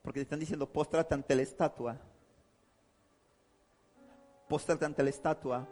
[0.00, 2.00] porque te están diciendo, póstrate ante la estatua,
[4.50, 5.66] póstrate ante la estatua,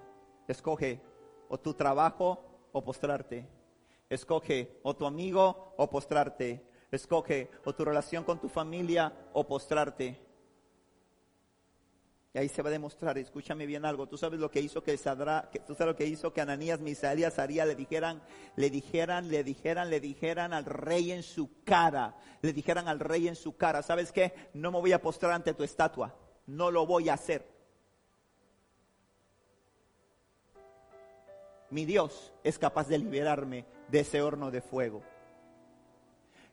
[0.46, 1.02] escoge
[1.50, 3.58] o tu trabajo o postrarte
[4.08, 6.64] Escoge o tu amigo o postrarte.
[6.90, 10.24] Escoge o tu relación con tu familia o postrarte.
[12.32, 14.96] Y ahí se va a demostrar, escúchame bien algo, tú sabes lo que hizo que
[14.98, 18.22] Sadra, tú sabes lo que hizo que Ananías, Misael y le dijeran,
[18.54, 23.28] le dijeran, le dijeran, le dijeran al rey en su cara, le dijeran al rey
[23.28, 24.34] en su cara, ¿sabes qué?
[24.52, 26.14] No me voy a postrar ante tu estatua,
[26.46, 27.57] no lo voy a hacer.
[31.70, 35.02] Mi Dios es capaz de liberarme de ese horno de fuego.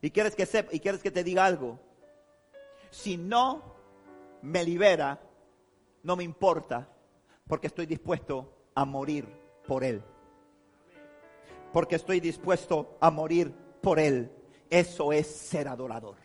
[0.01, 1.79] Y quieres que sepa, y quieres que te diga algo.
[2.91, 3.75] Si no
[4.41, 5.19] me libera,
[6.03, 6.87] no me importa,
[7.47, 9.25] porque estoy dispuesto a morir
[9.67, 10.03] por él.
[11.73, 14.31] Porque estoy dispuesto a morir por él.
[14.69, 16.17] Eso es ser adorador.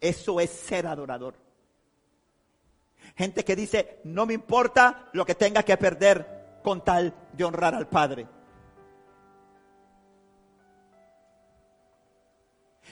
[0.00, 1.43] Eso es ser adorador.
[3.16, 7.74] Gente que dice, no me importa lo que tenga que perder con tal de honrar
[7.74, 8.26] al Padre.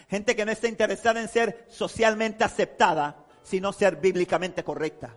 [0.09, 5.17] Gente que no está interesada en ser socialmente aceptada, sino ser bíblicamente correcta.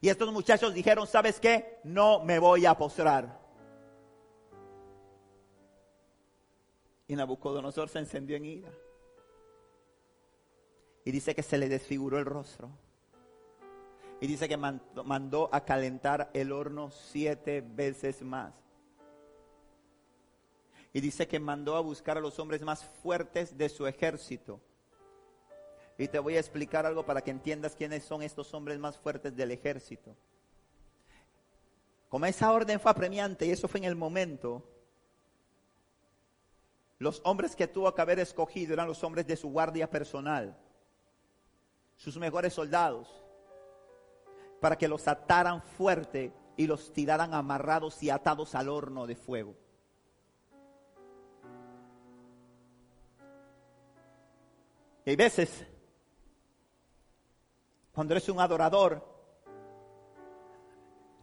[0.00, 1.80] Y estos muchachos dijeron, ¿sabes qué?
[1.84, 3.40] No me voy a postrar.
[7.08, 8.70] Y Nabucodonosor se encendió en ira.
[11.08, 12.68] Y dice que se le desfiguró el rostro.
[14.20, 18.52] Y dice que mandó, a calentar el horno siete veces más.
[20.92, 24.60] Y dice que mandó a buscar a los hombres más fuertes de su ejército.
[25.96, 29.34] Y te voy a explicar algo para que entiendas quiénes son estos hombres más fuertes
[29.34, 30.14] del ejército.
[32.10, 34.62] Como esa orden fue apremiante y eso fue en el momento,
[36.98, 40.54] los hombres que tuvo que haber escogido eran los hombres de su guardia personal
[41.98, 43.08] sus mejores soldados,
[44.60, 49.54] para que los ataran fuerte y los tiraran amarrados y atados al horno de fuego.
[55.04, 55.66] Y hay veces,
[57.92, 59.04] cuando eres un adorador,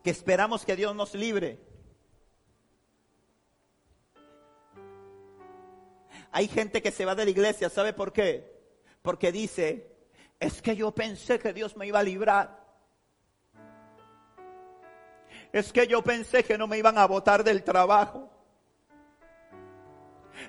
[0.03, 1.59] que esperamos que Dios nos libre,
[6.31, 8.53] hay gente que se va de la iglesia, ¿sabe por qué?
[9.01, 9.94] Porque dice,
[10.39, 12.65] es que yo pensé que Dios me iba a librar.
[15.51, 18.29] Es que yo pensé que no me iban a botar del trabajo.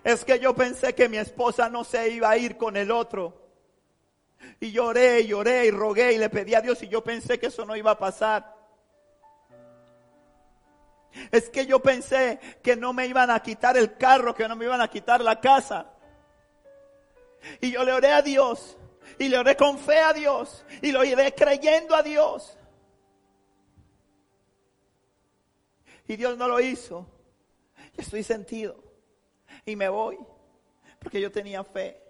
[0.03, 3.47] Es que yo pensé que mi esposa no se iba a ir con el otro.
[4.61, 7.47] Y lloré, y lloré y rogué y le pedí a Dios y yo pensé que
[7.47, 8.55] eso no iba a pasar.
[11.31, 14.67] Es que yo pensé que no me iban a quitar el carro, que no me
[14.67, 15.93] iban a quitar la casa.
[17.61, 18.77] Y yo le oré a Dios
[19.19, 22.57] y le oré con fe a Dios y lo iré creyendo a Dios.
[26.09, 27.07] Y Dios no lo hizo.
[27.97, 28.77] Estoy sentido
[29.65, 30.19] y me voy
[31.01, 32.01] porque yo tenía fe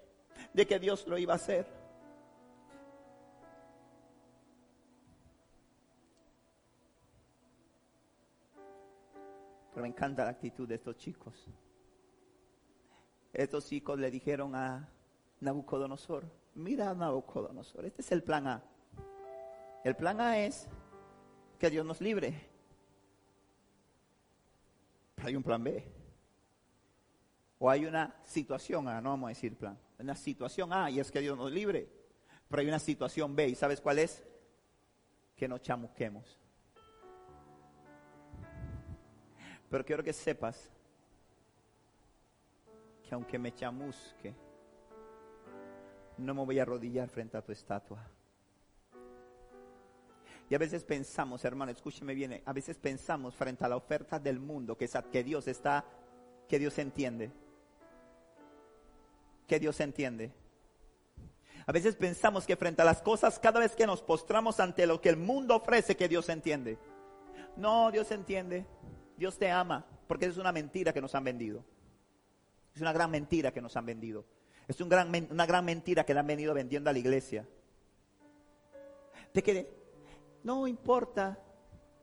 [0.53, 1.65] de que Dios lo iba a hacer.
[9.71, 11.45] Pero me encanta la actitud de estos chicos.
[13.31, 14.89] Estos chicos le dijeron a
[15.39, 16.25] Nabucodonosor,
[16.55, 18.63] mira Nabucodonosor, este es el plan A.
[19.83, 20.67] El plan A es
[21.59, 22.33] que Dios nos libre.
[25.15, 25.83] Pero hay un plan B.
[27.59, 29.77] O hay una situación A, no vamos a decir plan.
[29.99, 31.89] Una situación A y es que Dios nos libre.
[32.49, 33.49] Pero hay una situación B.
[33.49, 34.23] ¿Y sabes cuál es?
[35.35, 36.39] Que nos chamusquemos.
[39.69, 40.71] Pero quiero que sepas
[43.03, 44.33] que aunque me chamusque,
[46.17, 47.99] no me voy a arrodillar frente a tu estatua.
[50.49, 54.39] Y a veces pensamos, hermano, escúcheme bien, a veces pensamos frente a la oferta del
[54.39, 55.83] mundo que, que Dios está,
[56.47, 57.31] que Dios entiende.
[59.45, 60.31] Que Dios entiende.
[61.65, 65.01] A veces pensamos que frente a las cosas, cada vez que nos postramos ante lo
[65.01, 66.77] que el mundo ofrece, que Dios entiende.
[67.57, 68.65] No, Dios entiende.
[69.17, 71.65] Dios te ama, porque es una mentira que nos han vendido.
[72.73, 74.23] Es una gran mentira que nos han vendido.
[74.67, 77.47] Es una gran mentira que le han venido vendiendo a la iglesia.
[79.33, 79.69] De que
[80.43, 81.39] no importa,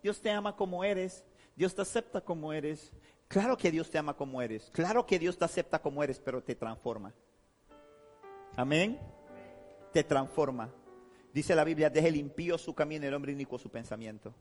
[0.03, 1.25] Dios te ama como eres,
[1.57, 2.93] Dios te acepta como eres.
[3.29, 6.43] Claro que Dios te ama como eres, claro que Dios te acepta como eres, pero
[6.43, 7.13] te transforma.
[8.57, 9.01] Amén.
[9.93, 10.71] Te transforma.
[11.33, 14.35] Dice la Biblia, deje el impío su camino y el hombre inicuo su pensamiento.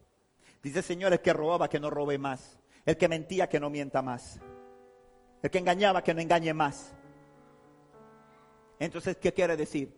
[0.62, 2.60] Dice Señor, el que robaba que no robe más.
[2.86, 4.40] El que mentía que no mienta más.
[5.42, 6.94] El que engañaba que no engañe más.
[8.84, 9.96] Entonces, ¿qué quiere decir?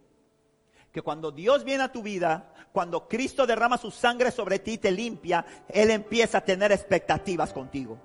[0.92, 4.78] Que cuando Dios viene a tu vida, cuando Cristo derrama su sangre sobre ti y
[4.78, 7.98] te limpia, Él empieza a tener expectativas contigo.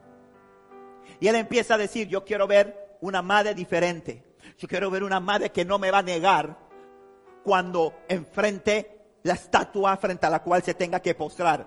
[1.20, 4.24] Y Él empieza a decir, yo quiero ver una madre diferente.
[4.56, 6.56] Yo quiero ver una madre que no me va a negar
[7.44, 11.66] cuando enfrente la estatua frente a la cual se tenga que postrar.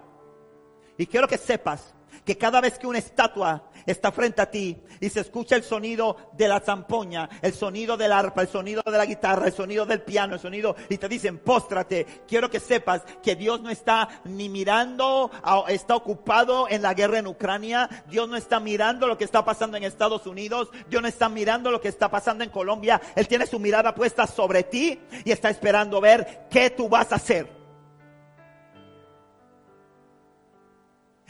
[0.97, 1.93] Y quiero que sepas
[2.25, 6.31] que cada vez que una estatua está frente a ti y se escucha el sonido
[6.33, 10.01] de la zampoña, el sonido del arpa, el sonido de la guitarra, el sonido del
[10.01, 14.49] piano, el sonido, y te dicen, póstrate, quiero que sepas que Dios no está ni
[14.49, 15.31] mirando,
[15.67, 19.77] está ocupado en la guerra en Ucrania, Dios no está mirando lo que está pasando
[19.77, 23.47] en Estados Unidos, Dios no está mirando lo que está pasando en Colombia, Él tiene
[23.47, 27.63] su mirada puesta sobre ti y está esperando ver qué tú vas a hacer.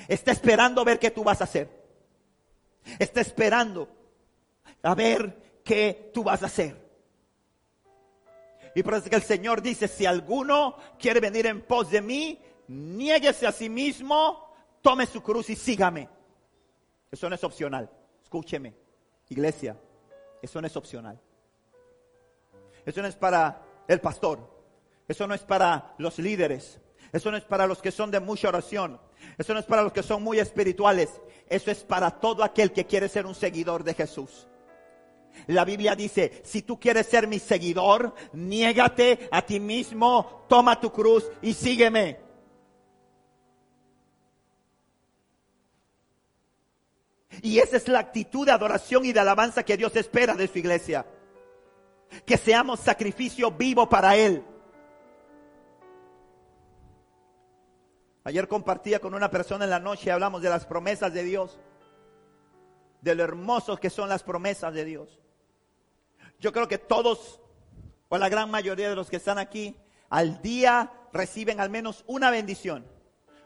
[0.07, 1.82] Está esperando ver qué tú vas a hacer.
[2.99, 3.89] Está esperando
[4.81, 6.83] a ver qué tú vas a hacer.
[8.75, 12.39] Y por eso que el Señor dice, si alguno quiere venir en pos de mí,
[12.67, 16.09] niéguese a sí mismo, tome su cruz y sígame.
[17.11, 17.89] Eso no es opcional.
[18.23, 18.73] Escúcheme,
[19.29, 19.77] iglesia,
[20.41, 21.19] eso no es opcional.
[22.85, 24.51] Eso no es para el pastor.
[25.07, 26.79] Eso no es para los líderes.
[27.11, 28.99] Eso no es para los que son de mucha oración.
[29.37, 31.09] Eso no es para los que son muy espirituales.
[31.47, 34.47] Eso es para todo aquel que quiere ser un seguidor de Jesús.
[35.47, 40.91] La Biblia dice, si tú quieres ser mi seguidor, niégate a ti mismo, toma tu
[40.91, 42.19] cruz y sígueme.
[47.41, 50.59] Y esa es la actitud de adoración y de alabanza que Dios espera de su
[50.59, 51.05] iglesia.
[52.25, 54.43] Que seamos sacrificio vivo para Él.
[58.25, 61.59] Ayer compartía con una persona en la noche, hablamos de las promesas de Dios,
[63.01, 65.19] de lo hermosos que son las promesas de Dios.
[66.39, 67.41] Yo creo que todos,
[68.07, 69.75] o la gran mayoría de los que están aquí,
[70.09, 72.85] al día reciben al menos una bendición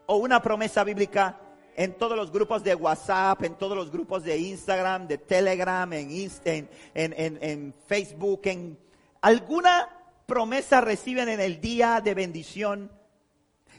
[0.05, 1.39] o una promesa bíblica
[1.75, 6.09] en todos los grupos de WhatsApp, en todos los grupos de Instagram, de Telegram, en,
[6.11, 8.77] en, en, en Facebook, en
[9.21, 9.89] alguna
[10.27, 12.91] promesa reciben en el día de bendición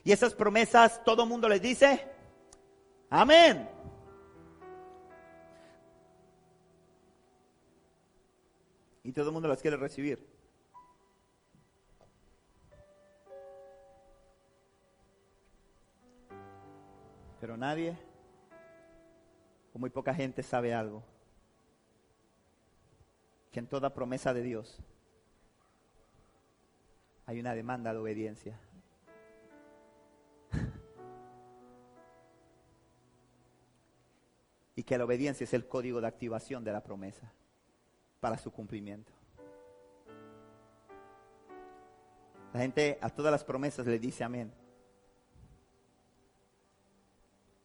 [0.09, 2.03] y esas promesas todo el mundo les dice,
[3.11, 3.69] amén.
[9.05, 10.27] Y todo el mundo las quiere recibir.
[17.39, 17.95] Pero nadie,
[19.75, 21.03] o muy poca gente sabe algo.
[23.53, 24.79] Que en toda promesa de Dios
[27.27, 28.59] hay una demanda de obediencia.
[34.89, 37.31] Que la obediencia es el código de activación de la promesa
[38.21, 39.13] para su cumplimiento.
[42.55, 44.51] La gente a todas las promesas le dice amén.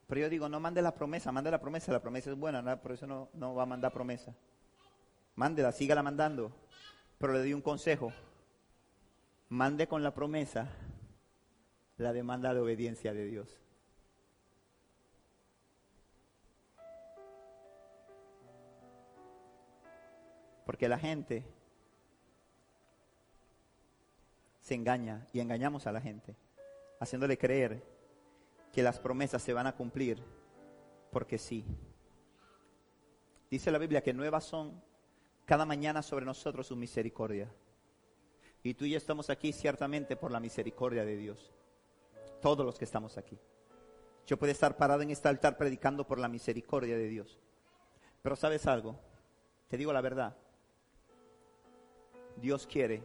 [0.06, 2.92] Pero yo digo, no mande la promesa, mande la promesa, la promesa es buena, por
[2.92, 4.36] eso no, no va a mandar promesa.
[5.36, 6.52] Mándela, sígala mandando.
[7.20, 8.12] Pero le doy un consejo.
[9.48, 10.70] Mande con la promesa
[11.96, 13.62] la demanda de obediencia de Dios.
[20.66, 21.46] Porque la gente
[24.62, 26.36] se engaña y engañamos a la gente
[27.00, 27.84] haciéndole creer
[28.72, 30.24] que las promesas se van a cumplir
[31.12, 31.66] porque sí.
[33.52, 34.82] Dice la Biblia que nuevas son
[35.46, 37.52] cada mañana sobre nosotros su misericordia.
[38.64, 41.52] Y tú y yo estamos aquí ciertamente por la misericordia de Dios.
[42.42, 43.38] Todos los que estamos aquí.
[44.26, 47.38] Yo puedo estar parado en este altar predicando por la misericordia de Dios.
[48.22, 48.98] Pero sabes algo,
[49.68, 50.38] te digo la verdad.
[52.38, 53.04] Dios quiere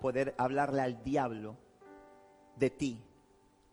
[0.00, 1.56] poder hablarle al diablo
[2.56, 3.02] de ti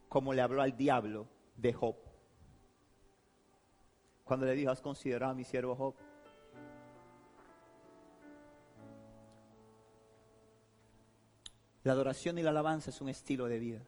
[0.09, 1.27] como le habló al diablo
[1.57, 1.95] de Job.
[4.23, 5.95] Cuando le dijo, ¿has considerado a mi siervo Job?
[11.83, 13.81] La adoración y la alabanza es un estilo de vida.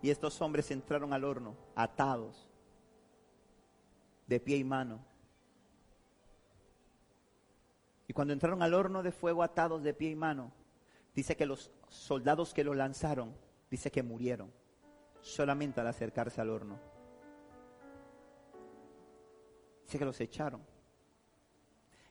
[0.00, 2.48] Y estos hombres entraron al horno atados,
[4.26, 5.09] de pie y mano.
[8.10, 10.50] Y cuando entraron al horno de fuego atados de pie y mano,
[11.14, 13.32] dice que los soldados que lo lanzaron,
[13.70, 14.52] dice que murieron
[15.20, 16.76] solamente al acercarse al horno.
[19.84, 20.60] Dice que los echaron.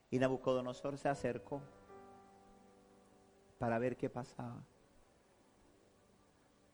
[0.09, 1.61] Y Nabucodonosor se acercó
[3.57, 4.63] para ver qué pasaba.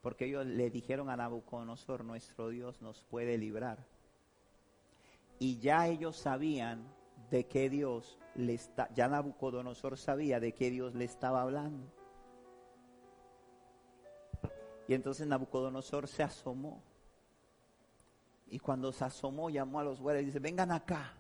[0.04, 3.88] Porque ellos le dijeron a Nabucodonosor, nuestro Dios nos puede librar.
[5.40, 6.94] Y ya ellos sabían
[7.30, 11.92] de qué Dios le está, ya Nabucodonosor sabía de qué Dios le estaba hablando.
[14.88, 16.84] Y entonces Nabucodonosor se asomó.
[18.48, 21.14] Y cuando se asomó, llamó a los güeyes y dice, vengan acá.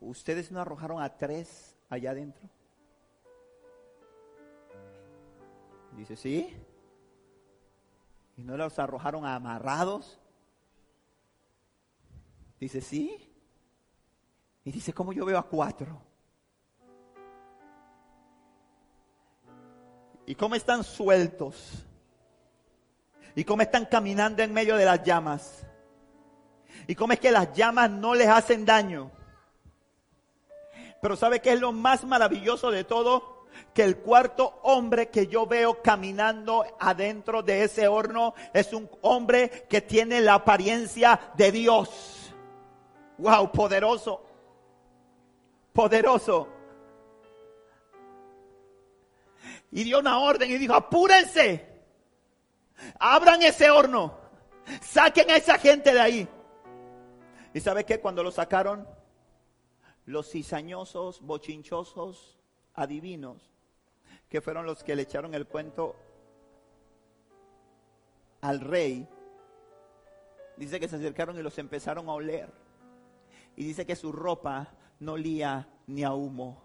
[0.00, 2.48] ¿Ustedes no arrojaron a tres allá adentro?
[5.96, 6.54] Dice, sí.
[8.36, 10.18] ¿Y no los arrojaron amarrados?
[12.60, 13.31] Dice, sí.
[14.64, 16.00] Y dice, ¿cómo yo veo a cuatro?
[20.26, 21.84] ¿Y cómo están sueltos?
[23.34, 25.66] ¿Y cómo están caminando en medio de las llamas?
[26.86, 29.10] ¿Y cómo es que las llamas no les hacen daño?
[31.00, 33.32] Pero ¿sabe qué es lo más maravilloso de todo?
[33.74, 39.66] que el cuarto hombre que yo veo caminando adentro de ese horno es un hombre
[39.68, 42.32] que tiene la apariencia de Dios.
[43.18, 44.24] Wow, poderoso.
[45.72, 46.48] Poderoso.
[49.70, 51.66] Y dio una orden y dijo, apúrense.
[52.98, 54.18] Abran ese horno.
[54.82, 56.28] Saquen a esa gente de ahí.
[57.54, 58.00] ¿Y sabe qué?
[58.00, 58.86] Cuando lo sacaron,
[60.06, 62.38] los cizañosos, bochinchosos,
[62.74, 63.50] adivinos,
[64.28, 65.96] que fueron los que le echaron el cuento
[68.40, 69.06] al rey,
[70.56, 72.50] dice que se acercaron y los empezaron a oler.
[73.56, 74.72] Y dice que su ropa
[75.02, 76.62] no olía ni a humo.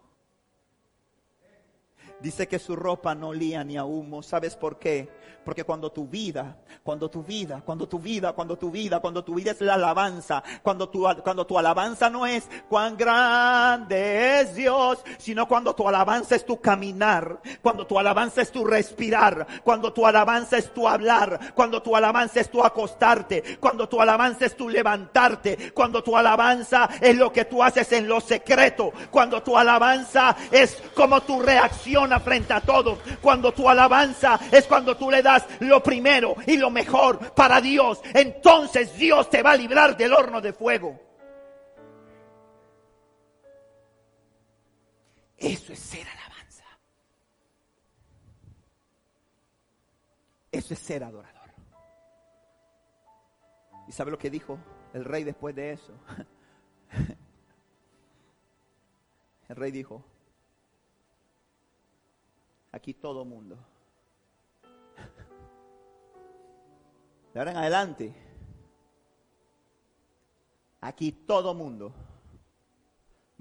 [2.20, 4.24] Dice que su ropa no olía ni a humo.
[4.24, 5.08] ¿Sabes por qué?
[5.46, 9.36] Porque cuando tu vida, cuando tu vida, cuando tu vida, cuando tu vida, cuando tu
[9.36, 14.98] vida es la alabanza, cuando tu, cuando tu alabanza no es cuán grande es Dios,
[15.18, 20.06] sino cuando tu alabanza es tu caminar, cuando tu alabanza es tu respirar, cuando tu
[20.06, 24.68] alabanza es tu hablar, cuando tu alabanza es tu acostarte, cuando tu alabanza es tu
[24.68, 30.36] levantarte, cuando tu alabanza es lo que tú haces en lo secreto, cuando tu alabanza
[30.52, 33.00] es como tu reacción frente a todo.
[33.22, 38.02] Cuando tu alabanza es cuando tú le das lo primero y lo mejor para Dios,
[38.14, 41.00] entonces Dios te va a librar del horno de fuego.
[45.38, 46.64] Eso es ser alabanza.
[50.52, 51.38] Eso es ser adorador.
[53.88, 54.58] ¿Y sabe lo que dijo
[54.94, 55.94] el rey después de eso?
[59.50, 60.04] El rey dijo,
[62.72, 63.58] Aquí todo mundo.
[67.34, 68.14] De ahora en adelante,
[70.82, 71.94] aquí todo mundo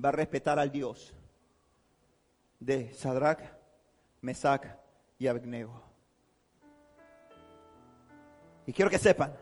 [0.03, 1.15] va a respetar al Dios
[2.61, 3.41] de Sadrach,
[4.21, 4.67] Mesach
[5.19, 5.83] y Abednego.
[8.67, 9.35] Y quiero que sepan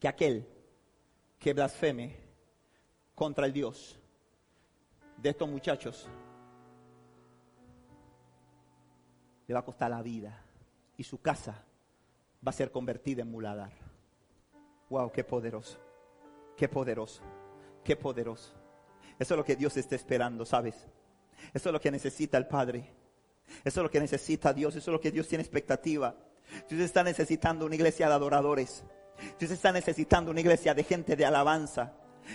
[0.00, 0.48] que aquel
[1.38, 2.16] que blasfeme
[3.14, 3.98] contra el Dios
[5.18, 6.08] de estos muchachos
[9.46, 10.42] le va a costar la vida
[10.96, 11.64] y su casa
[12.46, 13.72] va a ser convertida en muladar.
[14.90, 15.78] Wow, qué poderoso,
[16.56, 17.22] qué poderoso,
[17.82, 18.52] qué poderoso.
[19.18, 20.86] Eso es lo que Dios está esperando, ¿sabes?
[21.52, 22.90] Eso es lo que necesita el Padre.
[23.64, 26.14] Eso es lo que necesita Dios, eso es lo que Dios tiene expectativa.
[26.68, 28.84] Dios está necesitando una iglesia de adoradores.
[29.38, 31.92] Dios está necesitando una iglesia de gente de alabanza.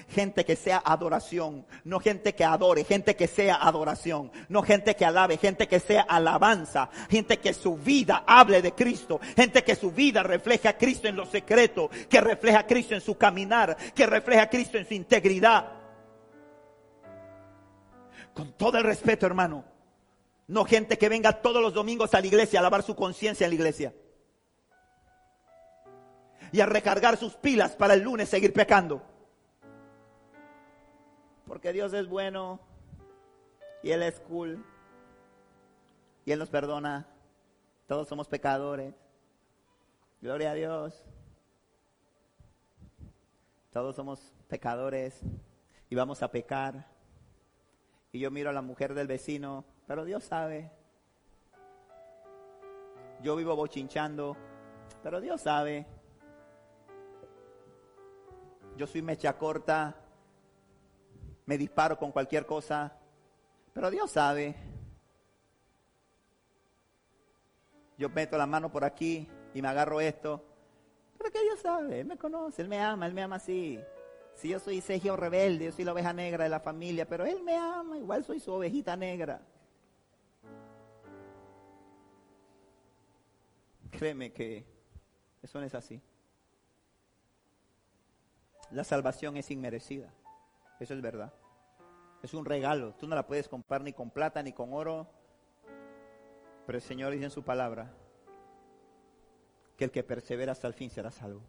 [0.09, 5.05] Gente que sea adoración, no gente que adore, gente que sea adoración, no gente que
[5.05, 9.91] alabe, gente que sea alabanza, gente que su vida hable de Cristo, gente que su
[9.91, 14.05] vida refleje a Cristo en lo secreto, que refleja a Cristo en su caminar, que
[14.05, 15.71] refleja a Cristo en su integridad.
[18.33, 19.65] Con todo el respeto, hermano,
[20.47, 23.51] no gente que venga todos los domingos a la iglesia a lavar su conciencia en
[23.51, 23.93] la iglesia
[26.51, 29.03] y a recargar sus pilas para el lunes seguir pecando.
[31.49, 32.59] Porque Dios es bueno
[33.83, 34.63] y Él es cool
[36.23, 37.07] y Él nos perdona.
[37.87, 38.93] Todos somos pecadores.
[40.21, 41.03] Gloria a Dios.
[43.71, 45.19] Todos somos pecadores
[45.89, 46.85] y vamos a pecar.
[48.11, 50.71] Y yo miro a la mujer del vecino, pero Dios sabe.
[53.23, 54.37] Yo vivo bochinchando,
[55.03, 55.87] pero Dios sabe
[58.79, 59.93] yo soy mecha corta,
[61.49, 62.95] me disparo con cualquier cosa,
[63.73, 64.55] pero Dios sabe.
[67.97, 70.45] Yo meto la mano por aquí y me agarro esto,
[71.17, 73.79] pero que Dios sabe, Él me conoce, Él me ama, Él me ama así.
[74.35, 77.41] Si yo soy Sergio rebelde, yo soy la oveja negra de la familia, pero Él
[77.41, 79.41] me ama, igual soy su ovejita negra.
[83.89, 84.67] Créeme que
[85.41, 85.99] eso no es así.
[88.69, 90.13] La salvación es inmerecida.
[90.79, 91.33] Eso es verdad.
[92.21, 92.93] Es un regalo.
[92.95, 95.07] Tú no la puedes comprar ni con plata ni con oro.
[96.65, 97.91] Pero el Señor dice en su palabra
[99.77, 101.41] que el que persevera hasta el fin será salvo.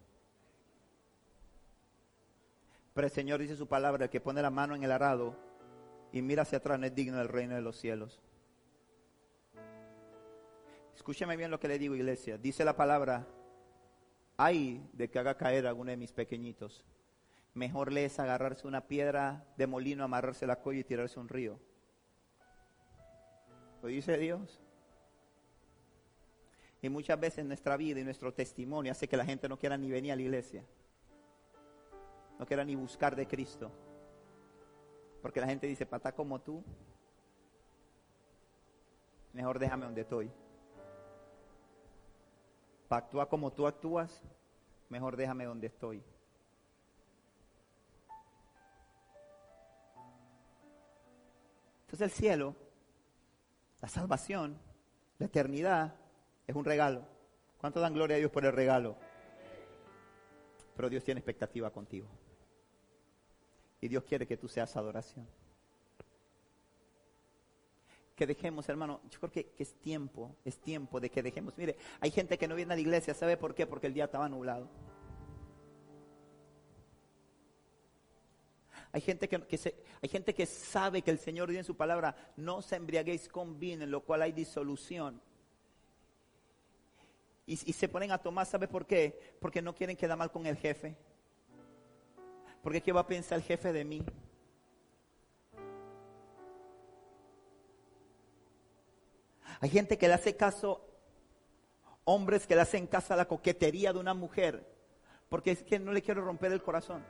[2.93, 5.35] Pero el Señor dice en su palabra, el que pone la mano en el arado
[6.11, 8.19] y mira hacia atrás no es digno del reino de los cielos.
[10.95, 12.37] Escúcheme bien lo que le digo, iglesia.
[12.37, 13.27] Dice la palabra,
[14.37, 16.85] ay de que haga caer a alguno de mis pequeñitos
[17.53, 21.59] mejor le es agarrarse una piedra de molino, amarrarse la colla y tirarse un río.
[23.81, 24.61] Lo dice Dios.
[26.81, 29.89] Y muchas veces nuestra vida y nuestro testimonio hace que la gente no quiera ni
[29.89, 30.63] venir a la iglesia.
[32.39, 33.71] No quiera ni buscar de Cristo.
[35.21, 36.63] Porque la gente dice, pata como tú,
[39.33, 40.31] mejor déjame donde estoy.
[42.87, 44.23] Para actuar como tú actúas,
[44.89, 46.03] mejor déjame donde estoy.
[52.01, 52.55] Entonces el cielo,
[53.79, 54.57] la salvación,
[55.19, 55.93] la eternidad,
[56.47, 57.05] es un regalo.
[57.59, 58.97] ¿Cuánto dan gloria a Dios por el regalo?
[60.75, 62.07] Pero Dios tiene expectativa contigo.
[63.81, 65.27] Y Dios quiere que tú seas adoración.
[68.15, 71.55] Que dejemos, hermano, yo creo que, que, es tiempo, es tiempo de que dejemos.
[71.55, 73.67] Mire, hay gente que no viene a la iglesia, ¿sabe por qué?
[73.67, 74.67] Porque el día estaba nublado.
[78.93, 82.15] Hay gente que, se, hay gente que sabe que el Señor dice en su palabra,
[82.35, 85.21] no se embriaguéis con vino, en lo cual hay disolución.
[87.45, 89.35] Y, y, se ponen a tomar, ¿sabe por qué?
[89.39, 90.95] Porque no quieren quedar mal con el jefe.
[92.61, 94.03] Porque ¿qué va a pensar el jefe de mí?
[99.61, 100.85] Hay gente que le hace caso,
[102.03, 104.67] hombres que le hacen caso a la coquetería de una mujer,
[105.29, 107.03] porque es que no le quiero romper el corazón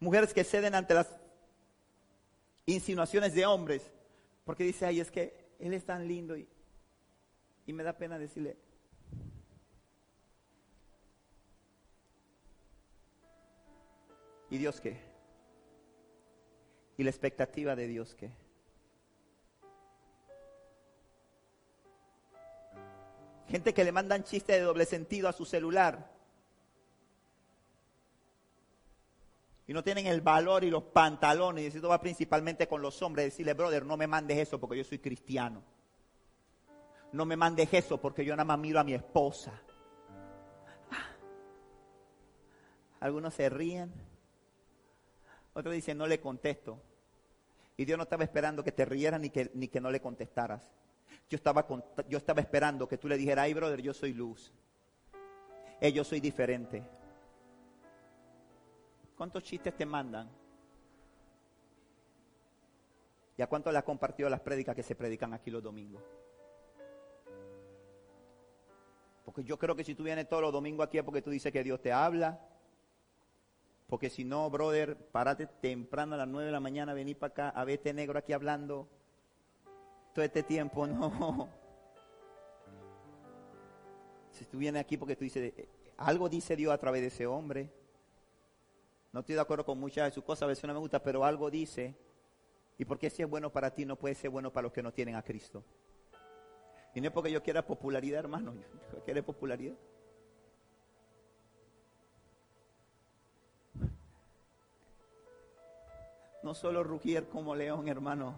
[0.00, 1.08] mujeres que ceden ante las
[2.66, 3.90] insinuaciones de hombres,
[4.44, 6.48] porque dice, ay, es que él es tan lindo y,
[7.66, 8.56] y me da pena decirle.
[14.48, 14.96] ¿Y Dios qué?
[16.96, 18.30] ¿Y la expectativa de Dios qué?
[23.48, 26.10] Gente que le mandan chistes de doble sentido a su celular.
[29.70, 33.26] Y no tienen el valor y los pantalones, y esto va principalmente con los hombres,
[33.26, 35.62] decirle, brother, no me mandes eso porque yo soy cristiano.
[37.12, 39.52] No me mandes eso porque yo nada más miro a mi esposa.
[40.90, 41.06] Ah.
[42.98, 43.92] Algunos se ríen,
[45.52, 46.82] otros dicen, no le contesto.
[47.76, 50.68] Y Dios no estaba esperando que te rieras ni que, ni que no le contestaras.
[51.28, 51.64] Yo estaba,
[52.08, 54.52] yo estaba esperando que tú le dijeras, ay, brother, yo soy luz.
[55.80, 56.82] Yo soy diferente.
[59.20, 60.30] ¿Cuántos chistes te mandan?
[63.36, 66.02] ¿Y a cuánto le ha compartido las prédicas que se predican aquí los domingos?
[69.22, 71.52] Porque yo creo que si tú vienes todos los domingos aquí es porque tú dices
[71.52, 72.40] que Dios te habla.
[73.88, 77.48] Porque si no, brother, párate temprano a las 9 de la mañana, vení para acá
[77.50, 78.88] a verte negro aquí hablando
[80.14, 81.46] todo este tiempo, no.
[84.30, 85.52] Si tú vienes aquí porque tú dices,
[85.98, 87.79] algo dice Dios a través de ese hombre.
[89.12, 91.24] No estoy de acuerdo con muchas de sus cosas, a veces no me gusta, pero
[91.24, 91.96] algo dice.
[92.78, 94.92] ¿Y porque si es bueno para ti no puede ser bueno para los que no
[94.92, 95.64] tienen a Cristo?
[96.94, 98.54] Y no es porque yo quiera popularidad, hermano.
[98.92, 99.74] Yo quiero popularidad.
[106.42, 108.34] No solo rugir como león, hermano.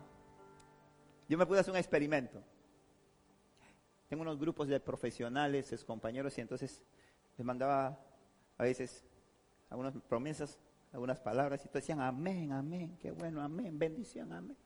[1.29, 2.43] Yo me pude hacer un experimento.
[4.09, 6.83] Tengo unos grupos de profesionales, es compañeros, y entonces
[7.39, 7.99] les mandaba
[8.59, 9.05] a veces
[9.73, 10.59] algunas promesas,
[10.93, 14.57] algunas palabras, y todos decían amén, amén, qué bueno, amén, bendición, amén.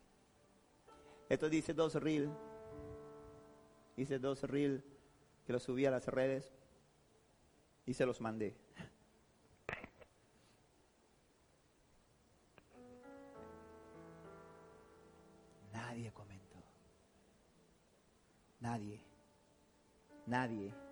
[1.29, 2.31] Esto dice dos reels
[3.97, 4.83] hice dos reels
[5.45, 6.53] que los subí a las redes
[7.85, 8.55] y se los mandé.
[15.73, 16.63] Nadie comentó.
[18.59, 19.01] Nadie.
[20.27, 20.86] Nadie.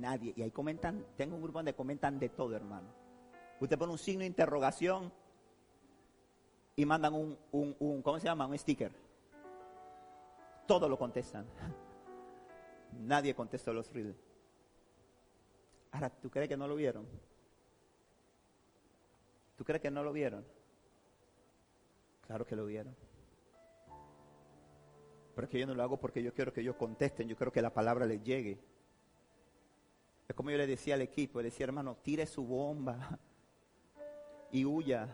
[0.00, 0.32] Nadie.
[0.36, 2.88] Y ahí comentan, tengo un grupo donde comentan de todo, hermano.
[3.60, 5.12] Usted pone un signo de interrogación
[6.76, 8.46] y mandan un, un, un ¿cómo se llama?
[8.46, 8.92] Un sticker
[10.70, 11.44] todo lo contestan.
[13.00, 14.14] Nadie contestó los reels.
[15.90, 17.08] Ahora, ¿tú crees que no lo vieron?
[19.56, 20.44] ¿Tú crees que no lo vieron?
[22.24, 22.94] Claro que lo vieron.
[25.34, 27.50] Pero es que yo no lo hago porque yo quiero que ellos contesten, yo quiero
[27.50, 28.60] que la palabra les llegue.
[30.30, 33.18] Es como yo le decía al equipo, le decía, hermano, tire su bomba
[34.52, 35.08] y huya.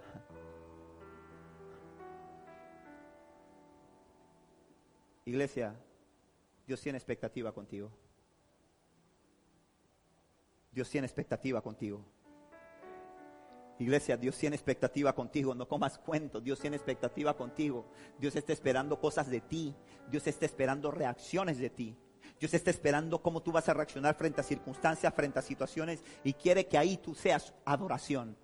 [5.24, 5.74] Iglesia,
[6.66, 7.90] Dios tiene expectativa contigo.
[10.70, 12.04] Dios tiene expectativa contigo.
[13.78, 15.54] Iglesia, Dios tiene expectativa contigo.
[15.54, 16.44] No comas cuentos.
[16.44, 17.86] Dios tiene expectativa contigo.
[18.18, 19.74] Dios está esperando cosas de ti.
[20.10, 21.96] Dios está esperando reacciones de ti.
[22.38, 26.02] Dios está esperando cómo tú vas a reaccionar frente a circunstancias, frente a situaciones.
[26.22, 28.36] Y quiere que ahí tú seas adoración.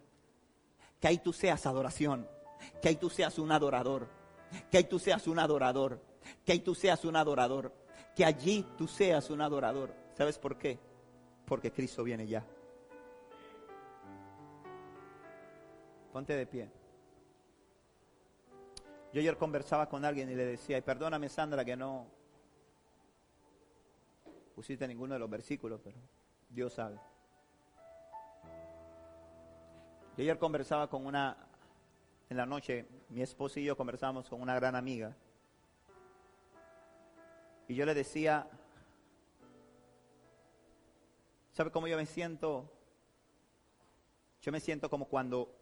[1.00, 2.26] Que ahí tú seas adoración.
[2.80, 4.08] Que ahí tú seas un adorador.
[4.70, 6.00] Que ahí tú seas un adorador
[6.44, 7.72] que ahí tú seas un adorador,
[8.14, 9.94] que allí tú seas un adorador.
[10.14, 10.78] ¿Sabes por qué?
[11.46, 12.44] Porque Cristo viene ya.
[16.12, 16.70] Ponte de pie.
[19.12, 22.06] Yo ayer conversaba con alguien y le decía, y perdóname Sandra que no
[24.52, 25.98] pusiste ninguno de los versículos, pero
[26.48, 26.98] Dios sabe.
[30.16, 31.36] Yo ayer conversaba con una,
[32.28, 35.16] en la noche, mi esposo y yo conversamos con una gran amiga.
[37.66, 38.46] Y yo le decía,
[41.52, 42.70] ¿sabe cómo yo me siento?
[44.42, 45.54] Yo me siento como cuando,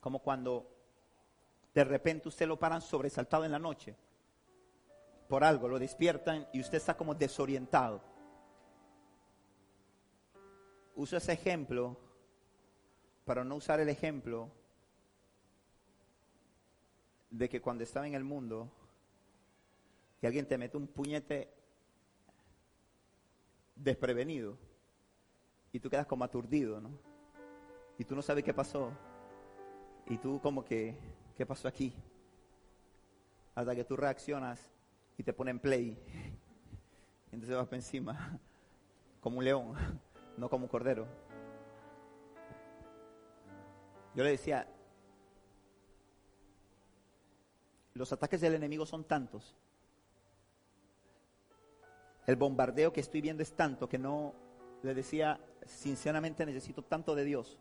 [0.00, 0.70] como cuando
[1.74, 3.96] de repente usted lo paran sobresaltado en la noche
[5.28, 8.02] por algo, lo despiertan y usted está como desorientado.
[10.94, 11.96] Uso ese ejemplo
[13.24, 14.50] para no usar el ejemplo
[17.30, 18.70] de que cuando estaba en el mundo
[20.22, 21.52] y alguien te mete un puñete
[23.74, 24.56] desprevenido
[25.72, 26.90] y tú quedas como aturdido, ¿no?
[27.98, 28.92] Y tú no sabes qué pasó.
[30.06, 30.96] Y tú como que,
[31.36, 31.92] ¿qué pasó aquí?
[33.54, 34.70] Hasta que tú reaccionas
[35.16, 35.98] y te ponen play.
[37.30, 38.38] Y entonces vas para encima,
[39.20, 39.74] como un león,
[40.36, 41.06] no como un cordero.
[44.14, 44.66] Yo le decía,
[47.94, 49.54] los ataques del enemigo son tantos
[52.26, 54.34] el bombardeo que estoy viendo es tanto que no,
[54.82, 57.58] le decía, sinceramente necesito tanto de Dios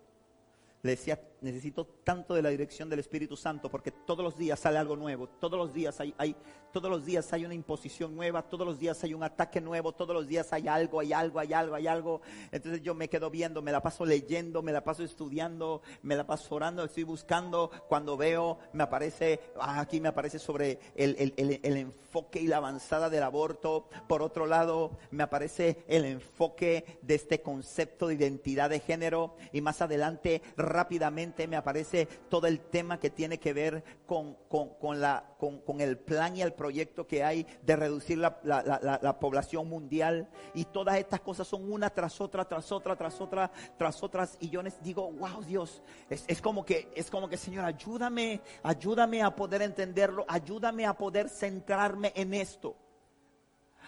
[0.82, 4.78] le decía, necesito tanto de la dirección del Espíritu Santo porque todos los días sale
[4.78, 6.36] algo nuevo, todos los días hay, hay,
[6.72, 10.16] todos los días hay una imposición nueva, todos los días hay un ataque nuevo, todos
[10.16, 12.22] los días hay algo, hay algo, hay algo, hay algo.
[12.52, 16.26] Entonces yo me quedo viendo, me la paso leyendo, me la paso estudiando, me la
[16.26, 21.60] paso orando, estoy buscando, cuando veo, me aparece, ah, aquí me aparece sobre el, el,
[21.62, 27.16] el enfoque y la avanzada del aborto, por otro lado me aparece el enfoque de
[27.16, 33.00] este concepto de identidad de género y más adelante rápidamente me aparece todo el tema
[33.00, 37.46] que tiene que ver con, con, la, con, el plan y el proyecto que hay
[37.64, 40.30] de reducir la, la, población mundial.
[40.54, 44.38] Y todas estas cosas son una tras otra, tras otra, tras otra, tras otras.
[44.40, 48.42] Y yo les digo, wow, Dios, es, es como que, es como que, Señor, ayúdame,
[48.64, 52.76] ayúdame a poder entenderlo, ayúdame a poder centrarme en esto.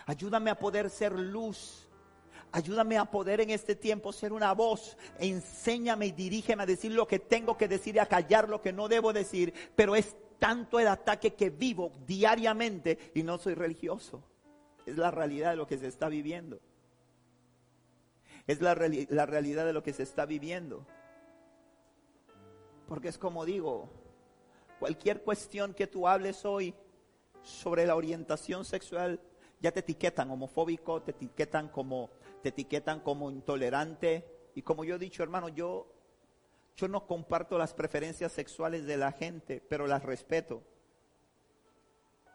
[0.05, 1.86] Ayúdame a poder ser luz
[2.51, 4.97] Ayúdame a poder en este tiempo ser una voz.
[5.19, 8.73] Enséñame y dirígeme a decir lo que tengo que decir y a callar lo que
[8.73, 9.53] no debo decir.
[9.75, 14.23] Pero es tanto el ataque que vivo diariamente y no soy religioso.
[14.85, 16.59] Es la realidad de lo que se está viviendo.
[18.47, 18.75] Es la,
[19.09, 20.85] la realidad de lo que se está viviendo.
[22.87, 23.89] Porque es como digo,
[24.79, 26.73] cualquier cuestión que tú hables hoy
[27.43, 29.19] sobre la orientación sexual,
[29.59, 32.09] ya te etiquetan homofóbico, te etiquetan como,
[32.47, 34.25] etiquetan como intolerante.
[34.55, 35.87] Y como yo he dicho, hermano, yo,
[36.75, 40.63] yo no comparto las preferencias sexuales de la gente, pero las respeto.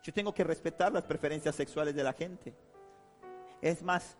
[0.03, 2.55] Yo tengo que respetar las preferencias sexuales de la gente.
[3.61, 4.17] Es más,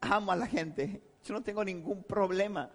[0.00, 1.02] amo a la gente.
[1.24, 2.70] Yo no tengo ningún problema.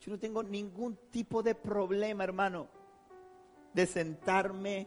[0.00, 2.68] Yo no tengo ningún tipo de problema, hermano,
[3.72, 4.86] de sentarme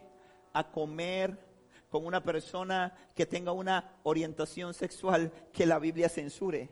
[0.53, 1.46] a comer
[1.89, 6.69] con una persona que tenga una orientación sexual que la Biblia censure.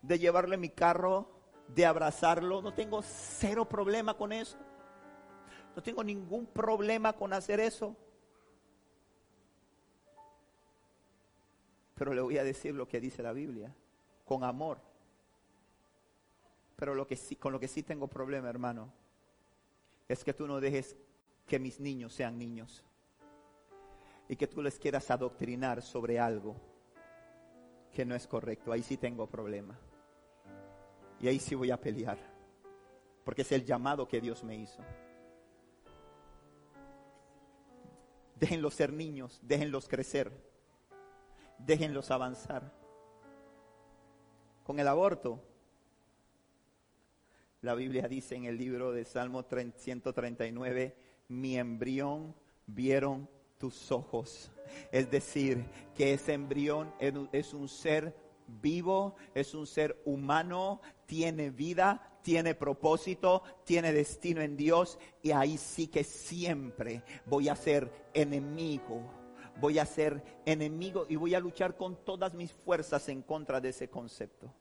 [0.00, 1.28] De llevarle mi carro,
[1.68, 4.58] de abrazarlo, no tengo cero problema con eso.
[5.74, 7.96] No tengo ningún problema con hacer eso.
[11.94, 13.74] Pero le voy a decir lo que dice la Biblia,
[14.24, 14.78] con amor.
[16.76, 18.92] Pero lo que sí, con lo que sí tengo problema, hermano,
[20.08, 20.96] es que tú no dejes
[21.46, 22.84] que mis niños sean niños
[24.32, 26.56] y que tú les quieras adoctrinar sobre algo
[27.92, 28.72] que no es correcto.
[28.72, 29.78] Ahí sí tengo problema.
[31.20, 32.16] Y ahí sí voy a pelear,
[33.24, 34.82] porque es el llamado que Dios me hizo.
[38.36, 40.32] Déjenlos ser niños, déjenlos crecer,
[41.58, 42.72] déjenlos avanzar.
[44.64, 45.44] Con el aborto,
[47.60, 50.96] la Biblia dice en el libro de Salmo 139,
[51.28, 52.34] mi embrión
[52.66, 53.28] vieron
[53.62, 54.50] tus ojos.
[54.90, 56.92] Es decir, que ese embrión
[57.30, 58.12] es un ser
[58.60, 65.58] vivo, es un ser humano, tiene vida, tiene propósito, tiene destino en Dios y ahí
[65.58, 69.00] sí que siempre voy a ser enemigo.
[69.60, 73.68] Voy a ser enemigo y voy a luchar con todas mis fuerzas en contra de
[73.68, 74.52] ese concepto.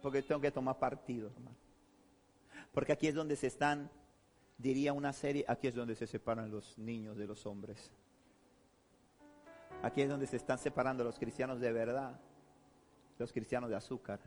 [0.00, 1.56] Porque tengo que tomar partido, hermano.
[2.70, 3.90] Porque aquí es donde se están,
[4.60, 7.90] diría una serie, aquí es donde se separan los niños de los hombres.
[9.82, 12.20] Aquí es donde se están separando los cristianos de verdad
[13.20, 14.18] los cristianos de azúcar.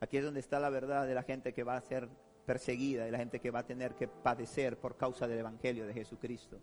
[0.00, 2.08] Aquí es donde está la verdad de la gente que va a ser
[2.44, 5.94] perseguida, de la gente que va a tener que padecer por causa del Evangelio de
[5.94, 6.58] Jesucristo.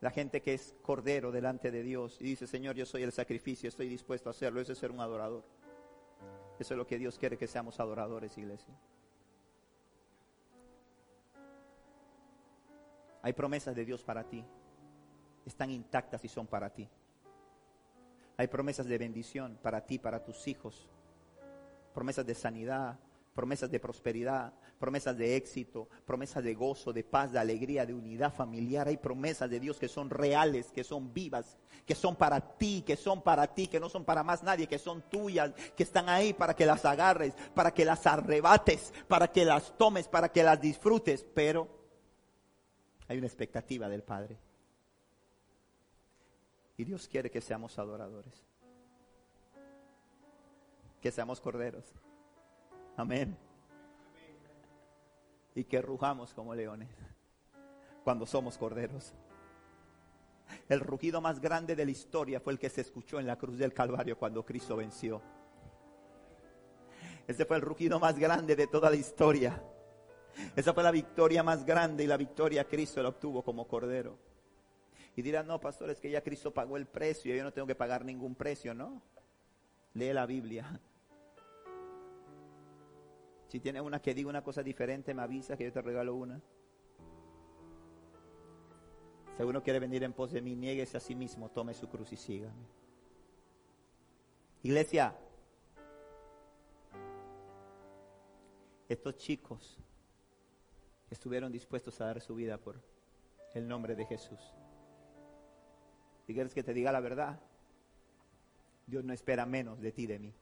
[0.00, 3.68] La gente que es cordero delante de Dios y dice, Señor, yo soy el sacrificio,
[3.68, 4.60] estoy dispuesto a hacerlo.
[4.60, 5.44] Eso es ser un adorador.
[6.58, 8.74] Eso es lo que Dios quiere que seamos adoradores, iglesia.
[13.22, 14.44] Hay promesas de Dios para ti
[15.48, 16.88] están intactas y son para ti.
[18.36, 20.88] Hay promesas de bendición para ti, para tus hijos.
[21.92, 22.98] Promesas de sanidad,
[23.38, 28.34] promesas de prosperidad, promesas de éxito, promesas de gozo, de paz, de alegría, de unidad
[28.34, 28.88] familiar.
[28.88, 32.96] Hay promesas de Dios que son reales, que son vivas, que son para ti, que
[32.96, 36.32] son para ti, que no son para más nadie, que son tuyas, que están ahí
[36.32, 40.60] para que las agarres, para que las arrebates, para que las tomes, para que las
[40.60, 41.24] disfrutes.
[41.32, 41.68] Pero
[43.06, 44.36] hay una expectativa del Padre.
[46.76, 48.34] Y Dios quiere que seamos adoradores.
[51.00, 51.84] Que seamos corderos.
[52.98, 53.36] Amén.
[55.54, 56.88] Y que rujamos como leones
[58.02, 59.14] cuando somos corderos.
[60.68, 63.56] El rugido más grande de la historia fue el que se escuchó en la cruz
[63.56, 65.22] del Calvario cuando Cristo venció.
[67.28, 69.62] Ese fue el rugido más grande de toda la historia.
[70.56, 74.18] Esa fue la victoria más grande y la victoria Cristo la obtuvo como cordero.
[75.14, 77.76] Y dirán, no, pastor, es que ya Cristo pagó el precio, yo no tengo que
[77.76, 79.00] pagar ningún precio, ¿no?
[79.94, 80.80] Lee la Biblia.
[83.48, 86.40] Si tiene una que diga una cosa diferente, me avisa que yo te regalo una.
[89.36, 92.12] Si uno quiere venir en pos de mí, nieguese a sí mismo, tome su cruz
[92.12, 92.66] y sígame.
[94.62, 95.16] Iglesia,
[98.88, 99.78] estos chicos
[101.08, 102.82] estuvieron dispuestos a dar su vida por
[103.54, 104.40] el nombre de Jesús.
[106.26, 107.40] Si quieres que te diga la verdad,
[108.86, 110.34] Dios no espera menos de ti, de mí.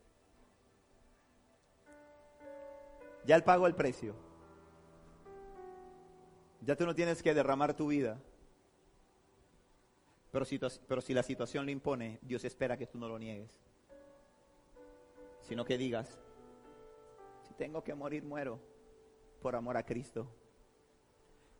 [3.27, 4.15] Ya Él pagó el precio.
[6.63, 8.21] Ya tú no tienes que derramar tu vida.
[10.33, 10.45] Pero
[10.87, 13.51] pero si la situación lo impone, Dios espera que tú no lo niegues.
[15.43, 16.19] Sino que digas,
[17.47, 18.59] si tengo que morir, muero
[19.41, 20.29] por amor a Cristo.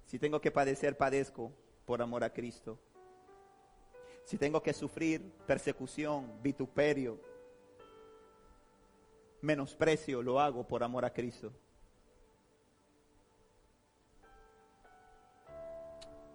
[0.05, 1.53] Si tengo que padecer, padezco
[1.85, 2.79] por amor a Cristo
[4.27, 7.21] si tengo que sufrir persecución, vituperio,
[9.47, 11.53] menosprecio, lo hago por amor a Cristo.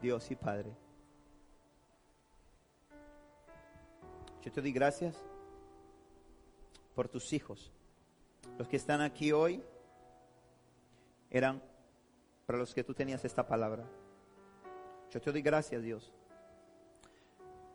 [0.01, 0.71] Dios y Padre.
[4.41, 5.15] Yo te doy gracias
[6.95, 7.71] por tus hijos.
[8.57, 9.63] Los que están aquí hoy
[11.29, 11.61] eran
[12.47, 13.85] para los que tú tenías esta palabra.
[15.11, 16.11] Yo te doy gracias, Dios,